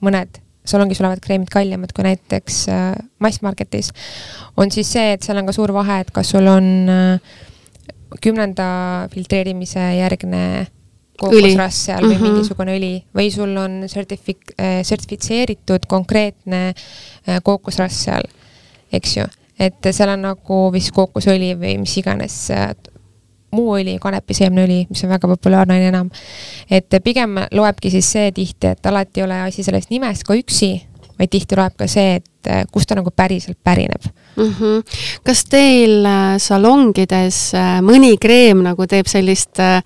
[0.05, 2.67] mõned salongis olevad kreemid kallimad kui näiteks
[3.19, 3.91] massmarketis,
[4.57, 7.21] on siis see, et seal on ka suur vahe, et kas sul on äh,
[8.23, 8.67] kümnenda
[9.12, 10.67] filtreerimise järgne
[11.17, 12.33] kookosrass seal või mm -hmm.
[12.33, 18.29] mingisugune õli või sul on sertifik-, äh, sertifitseeritud konkreetne äh, kookosrass seal,
[18.93, 19.25] eks ju.
[19.59, 22.71] Et seal on nagu vist kookosõli või mis iganes äh,
[23.57, 26.11] muu õli, kanepiseemneõli, mis on väga populaarne aina enam.
[26.71, 30.75] et pigem loebki siis see tihti, et alati ei ole asi sellest nimest ka üksi,
[31.16, 34.05] vaid tihti loeb ka see, et äh, kust ta nagu päriselt pärineb
[34.37, 34.53] mm.
[34.53, 34.83] -hmm.
[35.25, 37.40] kas teil äh, salongides
[37.83, 39.83] mõni kreem nagu teeb sellist äh,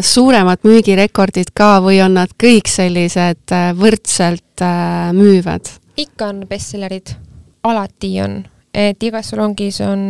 [0.00, 5.72] suuremat müügirekordit ka või on nad kõik sellised võrdselt äh, müüvad?
[5.96, 7.16] ikka on bestsellerid,
[7.64, 8.44] alati on
[8.76, 10.02] et igas salongis on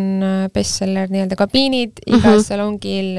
[0.55, 2.46] bestseller nii-öelda kabiinid, igas mm -hmm.
[2.48, 3.11] salongil,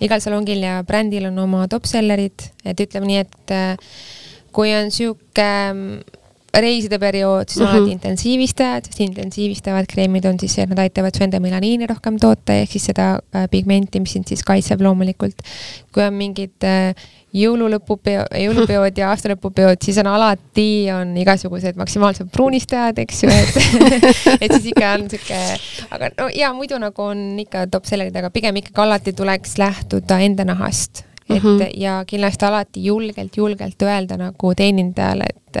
[0.00, 3.52] igal salongil ja brändil on oma top-sellerid, et ütleme nii, et
[4.52, 6.04] kui on niisugune
[6.60, 7.76] reiside periood, siis on mm -hmm.
[7.78, 12.18] alati intensiivistajad, sest intensiivistavad kreemid on siis see, et nad aitavad su enda melaniini rohkem
[12.18, 15.42] toota, ehk siis seda äh, pigmenti, mis sind siis kaitseb loomulikult.
[15.92, 16.94] kui on mingid äh,
[17.34, 23.56] jõululõpupeo, jõulupeod ja aastalõpupeod, siis on alati, on igasugused maksimaalsed pruunistajad, eks ju, et
[24.42, 25.42] et siis ikka on sihuke,
[25.90, 30.20] aga no ja muidu nagu on ikka top sellerid, aga pigem ikkagi alati tuleks lähtuda
[30.24, 31.70] enda nahast et mm -hmm.
[31.74, 35.56] ja kindlasti alati julgelt, julgelt öelda nagu teenindajale, et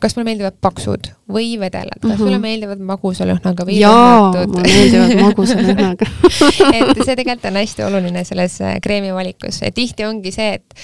[0.00, 2.22] kas mulle meeldivad paksud või vedelad, mm -hmm.
[2.22, 6.06] mulle meeldivad magusa lõhnaga või jaa, mulle meeldivad magusa lõhnaga
[6.72, 10.74] et see tegelikult on hästi oluline selles äh, kreemi valikus, et tihti ongi see, et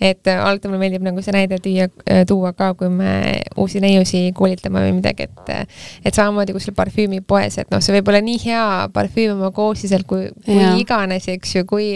[0.00, 3.80] et äh, alati mulle meeldib nagu see näide tüüa, äh, tuua ka, kui me uusi
[3.82, 5.66] neiusi koolitame või midagi, et
[6.06, 10.28] et samamoodi kuskil parfüümipoes, et noh, see võib olla nii hea parfüüm oma koostiselt kui,
[10.46, 10.76] kui ja.
[10.78, 11.88] iganes, eks ju, kui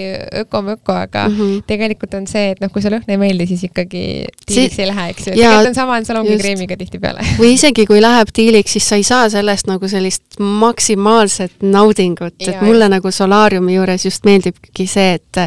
[0.42, 1.62] öko-möko, aga mm -hmm.
[1.70, 4.02] tegelikult on see, et noh, kui see lõhn ei meeldi, siis ikkagi
[4.48, 4.82] diiliks see...
[4.82, 5.34] ei lähe, eks ju.
[5.38, 9.04] tegelikult on sama on salongi kreemiga tihtipeale või isegi, kui läheb diiliks, siis sa ei
[9.04, 15.42] saa sellest nagu sellist maksimaalset naudingut, et mulle nagu solaariumi juures just meeldibki see, et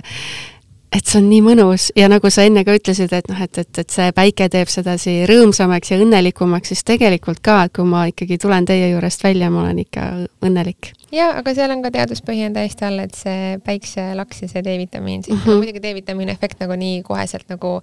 [0.96, 3.80] et see on nii mõnus ja nagu sa enne ka ütlesid, et noh, et, et,
[3.82, 8.38] et see päike teeb sedasi rõõmsamaks ja õnnelikumaks, siis tegelikult ka, et kui ma ikkagi
[8.42, 10.06] tulen teie juurest välja, ma olen ikka
[10.46, 10.94] õnnelik.
[11.16, 15.26] jaa, aga seal on ka teaduspõhi on täiesti all, et see päikselaks ja see D-vitamiin,
[15.28, 15.62] siis mm -hmm.
[15.64, 17.76] muidugi D-vitamiini efekt nagu nii koheselt nagu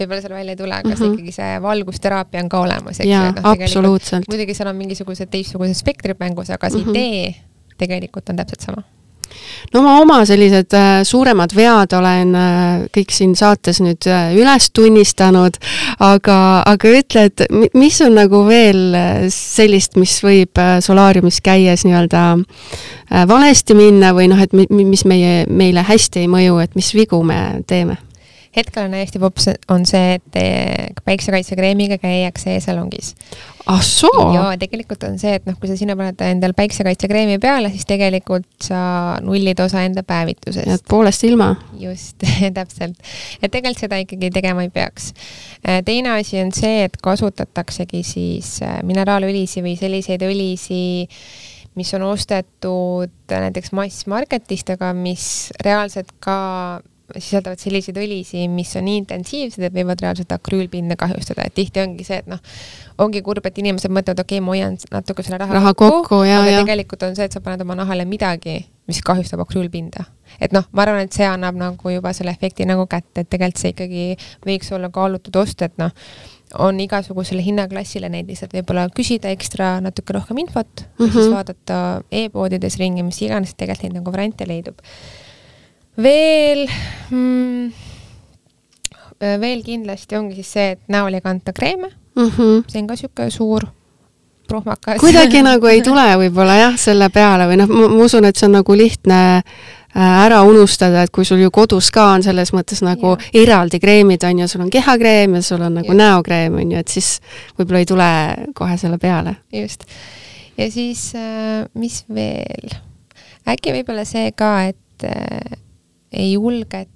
[0.00, 1.14] võib-olla seal välja ei tule, aga mm -hmm.
[1.14, 3.12] ikkagi see valgusteraapia on ka olemas, eks ju.
[3.12, 4.28] jaa, absoluutselt.
[4.28, 6.96] muidugi seal on mingisugused teistsugused spektrid mängus, aga see mm -hmm.
[6.96, 7.34] idee
[7.78, 8.82] tegelikult on täpselt sama
[9.74, 14.70] no ma oma sellised äh, suuremad vead olen äh, kõik siin saates nüüd äh, üles
[14.74, 15.58] tunnistanud,
[16.04, 16.38] aga,
[16.68, 17.44] aga ütle, et
[17.76, 18.96] mis on nagu veel
[19.34, 22.24] sellist, mis võib solaariumis käies nii-öelda
[23.28, 27.40] valesti minna või noh, et mis meie, meile hästi ei mõju, et mis vigu me
[27.68, 28.07] teeme?
[28.56, 33.14] Hetkel on hästi pops, on see, et päiksekaitsekreemiga käiakse e-salongis.
[33.68, 34.30] ah soo?
[34.34, 38.48] ja tegelikult on see, et noh, kui sa sinna paned endal päiksekaitsekreemi peale, siis tegelikult
[38.64, 38.80] sa
[39.24, 40.66] nullid osa enda päevitusest.
[40.66, 41.54] jääd poolest ilma.
[41.78, 42.24] just
[42.58, 42.96] täpselt.
[43.42, 45.12] et tegelikult seda ikkagi tegema ei peaks.
[45.62, 50.82] Äh, teine asi on see, et kasutataksegi siis äh, mineraalõlisi või selliseid õlisi,
[51.78, 56.38] mis on ostetud näiteks massmarketist, aga mis reaalselt ka
[57.16, 62.04] sisaldavad selliseid õlisid, mis on nii intensiivsed, et võivad reaalselt akrüülpinda kahjustada, et tihti ongi
[62.06, 62.42] see, et noh,
[63.00, 66.22] ongi kurb, et inimesed mõtlevad, okei okay,, ma hoian natuke selle raha, raha kokku, kokku,
[66.26, 66.62] aga ja.
[66.62, 70.04] tegelikult on see, et sa paned oma nahale midagi, mis kahjustab akrüülpinda.
[70.40, 73.62] et noh, ma arvan, et see annab nagu juba selle efekti nagu kätte, et tegelikult
[73.62, 74.04] see ikkagi
[74.46, 75.94] võiks olla kaalutud ost, et noh,
[76.56, 81.12] on igasugusele hinnaklassile neid lihtsalt võib-olla küsida ekstra natuke rohkem infot mm -hmm.
[81.12, 81.34] siis mhm.
[81.34, 84.78] vaadata e-poodides ringi, mis iganes, tegelikult neid nagu variante leidub.
[85.96, 86.68] veel
[87.10, 87.72] mm,,
[89.40, 92.28] veel kindlasti ongi siis see, et näol ei kanta kreeme mm.
[92.28, 92.62] -hmm.
[92.68, 93.66] see on ka niisugune suur
[94.48, 95.00] prohmakas.
[95.00, 98.58] kuidagi nagu ei tule võib-olla jah, selle peale või noh, ma usun, et see on
[98.60, 99.42] nagu lihtne
[99.96, 103.30] Äh, ära unustada, et kui sul ju kodus ka on selles mõttes nagu ja.
[103.40, 105.96] eraldi kreemid, on ju, sul on kehakreem ja sul on nagu ja.
[105.96, 107.08] näokreem, on ju, et siis
[107.56, 108.10] võib-olla ei tule
[108.58, 109.32] kohe selle peale.
[109.48, 109.86] just.
[110.60, 112.76] ja siis, äh, mis veel?
[113.48, 115.56] äkki võib-olla see ka, et äh,
[116.12, 116.92] ei julgeta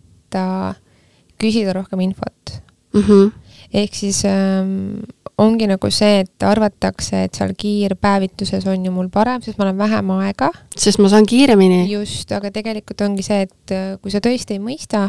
[1.43, 2.55] küsida rohkem infot
[2.95, 3.01] mm.
[3.01, 3.33] -hmm.
[3.73, 5.03] ehk siis ähm,
[5.39, 9.79] ongi nagu see, et arvatakse, et seal kiirpäevituses on ju mul parem, sest ma olen
[9.79, 10.51] vähem aega.
[10.77, 11.87] sest ma saan kiiremini.
[11.91, 15.09] just, aga tegelikult ongi see, et äh, kui sa tõesti ei mõista,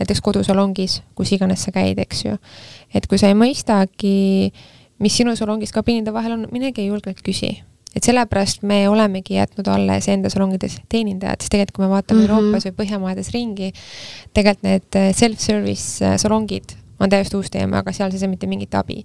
[0.00, 2.38] näiteks kodusalongis, kus iganes sa käid, eks ju,
[2.94, 4.52] et kui sa ei mõistagi,
[5.02, 7.56] mis sinu salongis kabiinide vahel on, minegi julgelt küsi
[7.96, 12.26] et sellepärast me olemegi jätnud alles enda salongides teenindajad, sest tegelikult kui me vaatame mm
[12.26, 12.38] -hmm.
[12.38, 13.72] Euroopas või Põhjamaades ringi,
[14.34, 18.74] tegelikult need self-service äh, salongid on täiesti uus teema, aga seal ei saa mitte mingit
[18.78, 19.02] abi.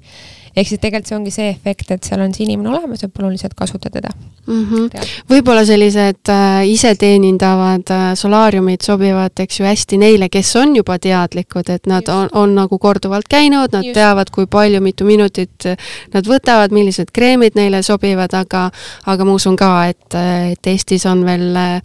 [0.57, 3.35] Ehk siis tegelikult see ongi see efekt, et seal on see inimene olemas ja palun
[3.35, 4.09] lihtsalt kasuta teda
[4.47, 4.63] mm.
[4.63, 5.07] -hmm.
[5.29, 11.69] võib-olla sellised äh, iseteenindavad äh, solaariumid sobivad, eks ju, hästi neile, kes on juba teadlikud,
[11.69, 12.13] et nad Just.
[12.15, 13.93] on, on nagu korduvalt käinud, nad Just.
[13.93, 15.69] teavad, kui palju, mitu minutit
[16.13, 18.69] nad võtavad, millised kreemid neile sobivad, aga
[19.05, 20.15] aga ma usun ka, et,
[20.51, 21.81] et Eestis on veel äh,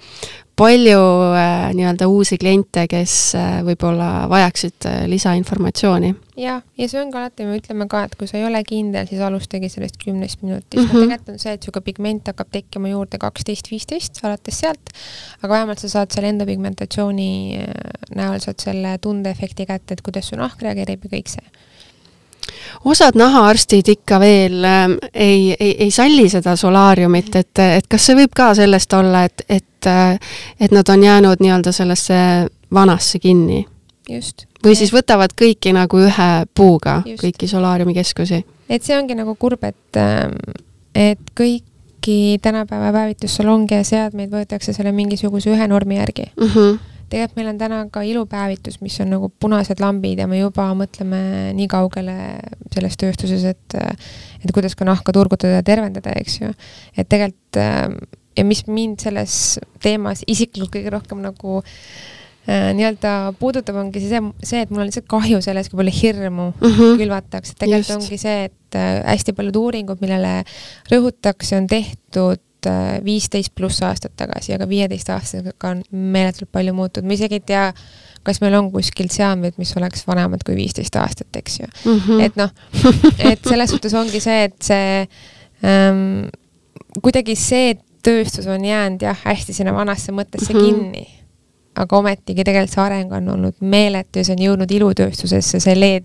[0.56, 0.98] palju
[1.32, 6.12] äh, nii-öelda uusi kliente, kes äh, võib-olla vajaksid äh, lisainformatsiooni.
[6.36, 9.22] jah, ja see ongi alati, me ütleme ka, et kui sa ei ole kindel, siis
[9.24, 10.88] alustagi sellest kümnest minutist mm.
[10.88, 10.94] -hmm.
[10.94, 14.94] no tegelikult on see, et niisugune pigment hakkab tekkima juurde kaksteist, viisteist, alates sealt,
[15.42, 17.32] aga vähemalt sa saad selle endopigmentatsiooni
[18.16, 21.62] näol saad selle tundeefekti kätte, et kuidas su nahk reageerib ja kõik see
[22.84, 28.18] osad nahaarstid ikka veel äh, ei, ei, ei salli seda solaariumit, et, et kas see
[28.22, 32.18] võib ka sellest olla, et, et, äh, et nad on jäänud nii-öelda sellesse
[32.74, 33.64] vanasse kinni?
[34.10, 34.46] just.
[34.64, 38.44] või siis võtavad kõiki nagu ühe puuga, kõiki solaariumikeskusi?
[38.68, 40.38] et see ongi nagu kurb, et, ähm,
[40.94, 46.48] et kõiki tänapäeva päevitussalonge ja seadmeid võetakse selle mingisuguse ühe normi järgi mm.
[46.48, 46.80] -hmm
[47.12, 51.52] tegelikult meil on täna ka ilupäevitus, mis on nagu punased lambid ja me juba mõtleme
[51.58, 52.16] nii kaugele
[52.72, 53.78] selles tööstuses, et
[54.42, 56.50] et kuidas ka nahka turgutada ja tervendada, eks ju.
[56.96, 57.60] et tegelikult
[58.36, 59.34] ja mis mind selles
[59.82, 65.08] teemas isiklikult kõige rohkem nagu äh, nii-öelda puudutab, ongi see, see, et mul on lihtsalt
[65.10, 66.96] kahju sellest, kui palju hirmu mm -hmm.
[67.02, 67.98] külvatakse, tegelikult Just.
[67.98, 70.42] ongi see, et äh, hästi paljud uuringud, millele
[70.92, 77.08] rõhutakse, on tehtud Äh, viisteist pluss aastat tagasi, aga viieteist aastasega on meeletult palju muutunud,
[77.10, 77.64] ma isegi ei tea,
[78.22, 81.98] kas meil on kuskil seadmeid, mis oleks vanemad kui viisteist aastat, eks ju mm.
[82.04, 82.22] -hmm.
[82.22, 82.52] et noh,
[83.18, 85.08] et selles suhtes ongi see, et see
[85.66, 86.28] ähm,
[87.02, 87.74] kuidagi see
[88.06, 90.70] tööstus on jäänud jah, hästi sinna vanasse mõttesse mm -hmm.
[90.70, 91.21] kinni
[91.74, 96.04] aga ometigi tegelikult see areng on olnud meeletu ja see on jõudnud ilutööstusesse, see LED.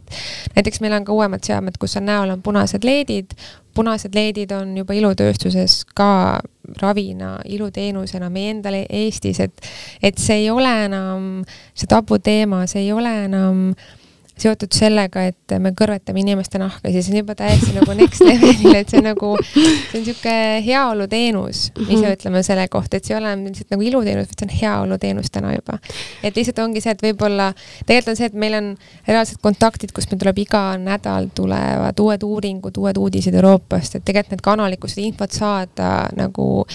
[0.56, 3.36] näiteks meil on ka uuemad seadmed, kus on näol on punased LED-id,
[3.76, 6.40] punased LED-id on juba ilutööstuses ka
[6.82, 9.70] ravina, iluteenusena meie endale Eestis, et
[10.04, 11.30] et see ei ole enam
[11.74, 14.07] see tabuteema, see ei ole enam äh,
[14.42, 18.92] seotud sellega, et me kõrvetame inimeste nahka, siis on juba täiesti nagu next level'il, et
[18.92, 19.66] see on nagu, see
[20.00, 22.14] on niisugune heaoluteenus, ise mhm.
[22.18, 25.56] ütleme selle kohta, et see ei ole lihtsalt nagu iluteenus, vaid see on heaoluteenus täna
[25.56, 25.80] juba.
[26.24, 27.50] et lihtsalt ongi see, et võib-olla,
[27.86, 28.70] tegelikult on see, et meil on
[29.08, 34.38] reaalsed kontaktid, kus meil tuleb iga nädal tulevad uued uuringud, uued uudised Euroopast, et tegelikult
[34.38, 36.66] need kanalid, kus seda infot saada nagu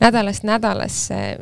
[0.00, 1.38] nädalast nädalasse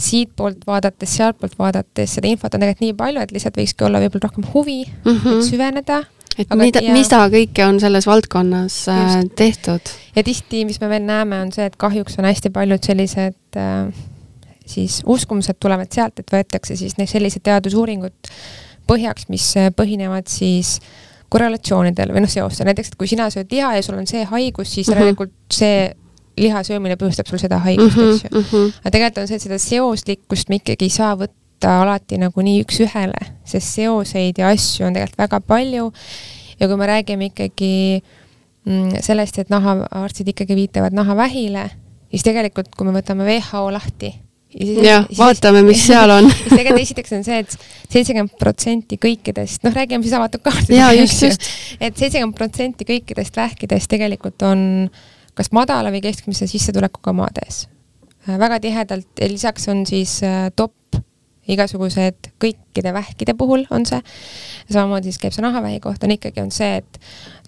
[0.00, 4.28] siitpoolt vaadates, sealtpoolt vaadates, seda infot on tegelikult nii palju, et lihtsalt võikski olla võib-olla
[4.28, 5.36] rohkem huvi mm, -hmm.
[5.36, 5.98] et süveneda.
[6.38, 9.34] et mida, mida kõike on selles valdkonnas äh, just.
[9.36, 9.92] tehtud.
[10.16, 13.92] ja tihti, mis me veel näeme, on see, et kahjuks on hästi paljud sellised äh,
[14.66, 18.32] siis uskumused tulevad sealt, et võetakse siis need sellised teadusuuringud
[18.90, 20.78] põhjaks, mis äh, põhinevad siis
[21.30, 24.72] korrelatsioonidel või noh, seostel, näiteks et kui sina sööd liha ja sul on see haigus,
[24.74, 24.96] siis mhm.
[24.98, 25.58] järelikult mm -hmm.
[25.60, 25.96] see
[26.38, 28.72] liha söömine põhjustab sul seda haigust mm, -hmm, eks ju mm -hmm..
[28.80, 32.62] aga tegelikult on see, et seda seoslikkust me ikkagi ei saa võtta alati nagu nii
[32.64, 35.92] üks-ühele, sest seoseid ja asju on tegelikult väga palju.
[36.60, 38.02] ja kui me räägime ikkagi
[38.64, 41.70] mm, sellest, et nahaarstid ikkagi viitavad nahavähile,
[42.10, 44.14] siis tegelikult, kui me võtame WHO lahti,
[44.84, 47.54] jah, vaatame, mis seal on siis tegelikult esiteks on see et,
[47.84, 51.48] et seitsekümmend protsenti kõikidest, noh, räägime siis avatud kaartidest.
[51.80, 54.90] et seitsekümmend protsenti kõikidest vähkidest tegelikult on
[55.40, 57.64] kas madala või keskmise sissetulekuga maades.
[58.28, 60.76] Äh, väga tihedalt, lisaks on siis äh, top
[61.50, 63.98] igasugused kõikide vähkide puhul on see,
[64.70, 67.00] samamoodi siis käib see nahavähi kohta, on ikkagi on see, et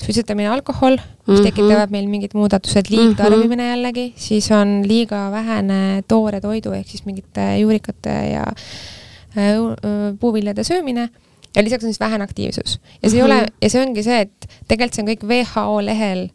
[0.02, 1.50] suitsetamine, alkohol, mis mm -hmm.
[1.50, 3.70] tekitavad meil mingid muudatused, liigtarbimine mhm.
[3.70, 8.46] jällegi, siis on liiga vähene toore toidu ehk siis mingite juurikate ja
[9.36, 11.08] äh, puuviljade söömine
[11.56, 12.80] ja lisaks on siis vähene aktiivsus.
[13.02, 13.32] ja see mm -hmm.
[13.32, 16.28] ei ole, ja see ongi see, et tegelikult see on kõik WHO lehel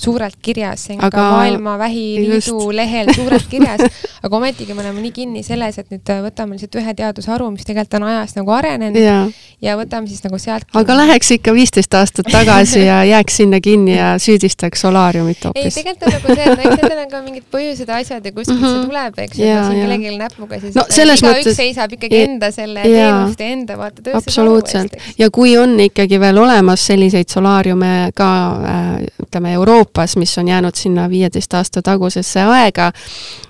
[0.00, 1.16] suurelt kirjas, see on aga...
[1.16, 3.84] ka Maailma Vähiliidu lehel suurelt kirjas,
[4.24, 8.00] aga ometigi me oleme nii kinni selles, et nüüd võtame lihtsalt ühe teadusharu, mis tegelikult
[8.00, 9.20] on ajas nagu arenenud ja,
[9.62, 10.80] ja võtame siis nagu sealt kinni.
[10.82, 15.70] aga läheks ikka viisteist aastat tagasi ja jääks sinna kinni ja süüdistaks solaariumit hoopis.
[15.70, 18.24] ei, tegelikult on nagu see, et no eks nendel on ka mingid põhjused ja asjad
[18.24, 18.74] ja kuskilt mm -hmm.
[18.74, 18.88] see mhm.
[18.90, 21.56] tuleb, eks ju, siin kellelgi näpuga siis no, igaüks mõttes...
[21.56, 24.96] seisab ikkagi enda selle teenuste enda vaata tööstuse absoluutselt.
[25.18, 28.88] ja kui on ikkagi veel olemas selliseid solaariume ka äh,
[29.26, 32.92] ütleme Euroopas, Euroopas, mis on jäänud sinna viieteist aasta tagusesse aega,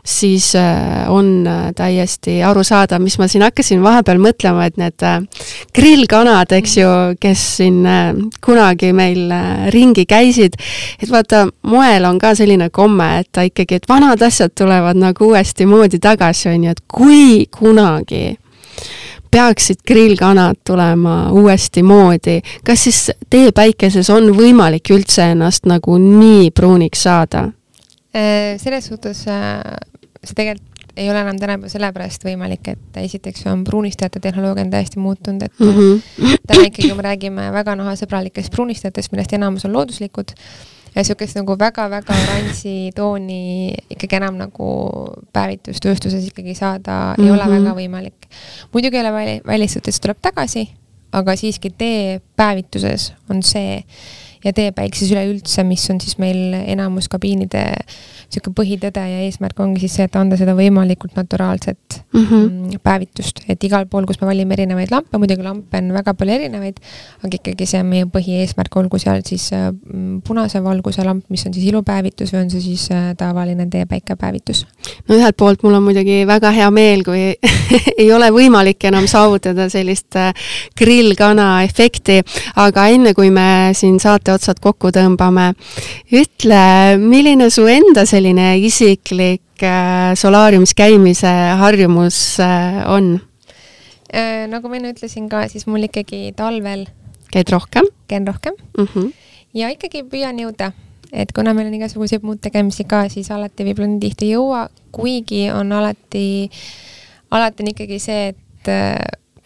[0.05, 5.21] siis äh, on äh, täiesti arusaadav, mis ma siin hakkasin vahepeal mõtlema, et need äh,
[5.77, 6.89] grillkanad, eks ju,
[7.21, 7.85] kes siin
[8.41, 9.29] kunagi meil
[9.71, 10.57] ringi käisid,
[11.03, 15.29] et vaata, moel on ka selline komme, et ta ikkagi, et vanad asjad tulevad nagu
[15.29, 18.39] uuesti moodi tagasi, on ju, et kui kunagi
[19.31, 27.07] peaksid grillkanad tulema uuesti moodi, kas siis teepäikeses on võimalik üldse ennast nagu nii pruuniks
[27.07, 27.49] saada?
[28.17, 29.63] Äh, selles suhtes äh,
[30.25, 30.67] see tegelikult
[30.97, 35.61] ei ole enam tänapäeval sellepärast võimalik, et esiteks on pruunistajate tehnoloogia on täiesti muutunud, et
[35.61, 36.37] mm -hmm.
[36.47, 40.35] täna ikkagi me räägime väga nahasõbralikest pruunistajatest, millest enamus on looduslikud
[40.97, 44.71] niisugust nagu väga-väga oranži tooni ikkagi enam nagu
[45.33, 47.27] päevitustööstuses ikkagi saada mm -hmm.
[47.27, 47.53] ei ole mhm.
[47.59, 48.29] väga võimalik.
[48.73, 50.69] muidugi ei ole väli, välistatud, et see tuleb tagasi,
[51.13, 53.85] aga siiski tee päevituses on see
[54.45, 57.65] ja teepäikses üleüldse, mis on siis meil enamus kabiinide
[58.31, 62.21] niisugune põhitõde ja eesmärk ongi siis see, et anda seda võimalikult naturaalset mhm.
[62.21, 62.81] mm -hmm.
[62.83, 66.79] päevitust, et igal pool, kus me valime erinevaid lampe, muidugi lampe on väga palju erinevaid,
[67.25, 69.73] aga ikkagi see on meie põhieesmärk, olgu seal siis äh,
[70.27, 74.67] punase valguse lamp, mis on siis ilupäevitus või on see siis äh, tavaline teepäikepäevitus.
[75.09, 77.35] no ühelt poolt mul on muidugi väga hea meel, kui
[78.03, 80.33] ei ole võimalik enam saavutada sellist äh,
[80.79, 82.23] grillkana efekti,
[82.57, 85.51] aga enne kui me siin saate otsad kokku tõmbame,
[86.13, 86.63] ütle,
[87.01, 93.17] milline su enda selline isiklik äh, solaariumis käimise harjumus äh, on?
[94.11, 96.87] Äh, nagu ma enne ütlesin ka, siis mul ikkagi talvel
[97.31, 97.89] käid rohkem?
[98.11, 98.87] käin rohkem mm.
[98.87, 99.13] -hmm.
[99.55, 100.73] ja ikkagi püüan jõuda,
[101.13, 104.69] et kuna meil on igasuguseid muud tegemisi ka, siis alati võib-olla nii tihti ei jõua,
[104.93, 106.51] kuigi on alati,
[107.31, 108.75] alati on ikkagi see, et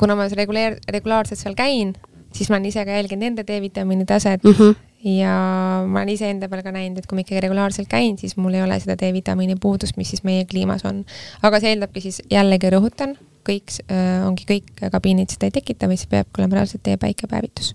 [0.00, 1.94] kuna ma reguleer-, regulaarselt seal käin,
[2.34, 4.74] siis ma olen ise ka jälginud enda D-vitamiini taset mm -hmm
[5.04, 8.56] ja ma olen iseenda peal ka näinud, et kui ma ikkagi regulaarselt käin, siis mul
[8.56, 11.02] ei ole seda D-vitamiini puudust, mis siis meie kliimas on.
[11.44, 13.76] aga see eeldabki siis, jällegi rõhutan, kõik
[14.24, 17.74] ongi kõik kabiinid seda ei tekita, see peabki olema reaalselt D-päikepäevitus.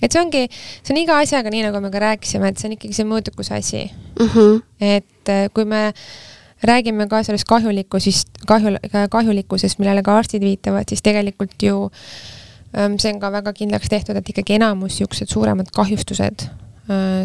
[0.00, 0.46] et see ongi,
[0.80, 3.54] see on iga asjaga, nii nagu me ka rääkisime, et see on ikkagi see mõõdukuse
[3.58, 4.32] asi mm.
[4.32, 4.62] -hmm.
[4.80, 5.92] et kui me
[6.64, 8.78] räägime ka sellest kahjulikkusest, kahju,
[9.10, 12.37] kahjulikkusest, millele ka arstid viitavad, siis tegelikult ju äh,
[12.72, 16.48] see on ka väga kindlaks tehtud, et ikkagi enamus niisugused suuremad kahjustused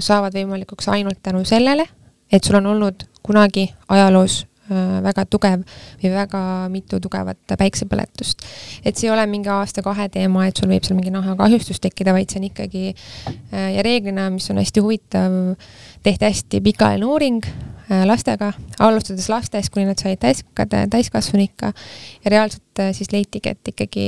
[0.04, 1.86] saavad võimalikuks ainult tänu sellele,
[2.32, 4.44] et sul on olnud kunagi ajaloos
[5.04, 5.64] väga tugev
[6.02, 6.42] või väga
[6.72, 8.46] mitu tugevat päiksepõletust.
[8.86, 12.32] et see ei ole mingi aasta-kahe teema, et sul võib seal mingi nahakahjustus tekkida, vaid
[12.32, 12.96] see on ikkagi
[13.52, 15.32] ja reeglina, mis on hästi huvitav,
[16.04, 17.44] tehti hästi pikaajaline uuring
[18.08, 21.74] lastega, alustades lastest, kuni nad said täiskade, täiskasvanuikka
[22.24, 24.08] ja reaalselt siis leitigi, et ikkagi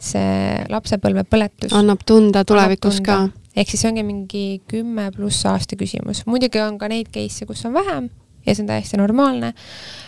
[0.00, 3.28] see lapsepõlvepõletus annab tunda tulevikus tunda.
[3.32, 3.50] ka.
[3.56, 7.64] ehk siis see ongi mingi kümme pluss aasta küsimus, muidugi on ka neid case'e, kus
[7.68, 8.10] on vähem
[8.46, 10.05] ja see on täiesti normaalne äh,,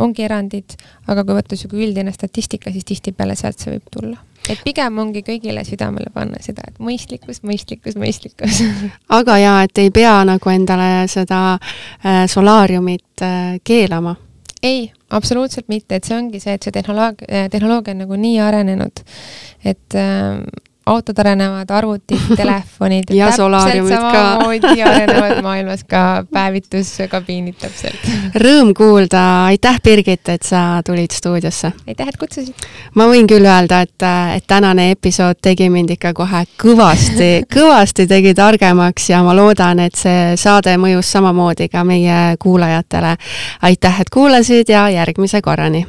[0.00, 0.76] ongi erandid,
[1.10, 4.16] aga kui võtta niisugune üldine statistika, siis tihtipeale sealt see võib tulla.
[4.48, 8.60] et pigem ongi kõigile südamele panna seda, et mõistlikkus, mõistlikkus, mõistlikkus.
[9.18, 11.58] Aga jaa, et ei pea nagu endale seda
[12.28, 13.24] solaariumit
[13.64, 14.16] keelama.
[14.64, 19.02] Ei, absoluutselt mitte, et see ongi see, et see tehnoloogia, tehnoloogia on nagu nii arenenud,
[19.64, 19.98] et
[20.86, 24.10] autod arenevad, arvutid, telefonid ja solaariumid ka.
[24.12, 28.10] samamoodi arenevad maailmas ka päevituskabiinid täpselt.
[28.40, 29.22] Rõõm kuulda,
[29.52, 31.72] aitäh, Birgit, et sa tulid stuudiosse.
[31.88, 32.68] aitäh, et kutsusid.
[32.94, 38.34] ma võin küll öelda, et, et tänane episood tegi mind ikka kohe kõvasti kõvasti tegi
[38.34, 43.16] targemaks ja ma loodan, et see saade mõjus samamoodi ka meie kuulajatele.
[43.62, 45.86] aitäh, et kuulasid ja järgmise korrani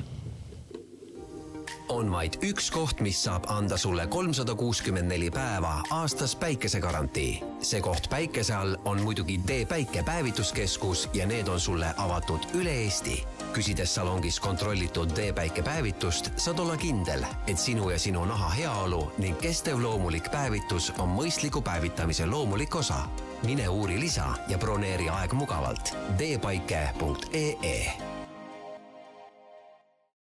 [1.95, 7.43] on vaid üks koht, mis saab anda sulle kolmsada kuuskümmend neli päeva aastas päikesegarantii.
[7.61, 13.23] see koht päikese all on muidugi T-Päike päevituskeskus ja need on sulle avatud üle Eesti.
[13.53, 19.37] küsides salongis kontrollitud T-Päike päevitust, saad olla kindel, et sinu ja sinu naha heaolu ning
[19.39, 23.07] kestev loomulik päevitus on mõistliku päevitamise loomulik osa.
[23.43, 25.95] mine uuri lisa ja broneeri aeg mugavalt.
[26.17, 28.14] teepaike.ee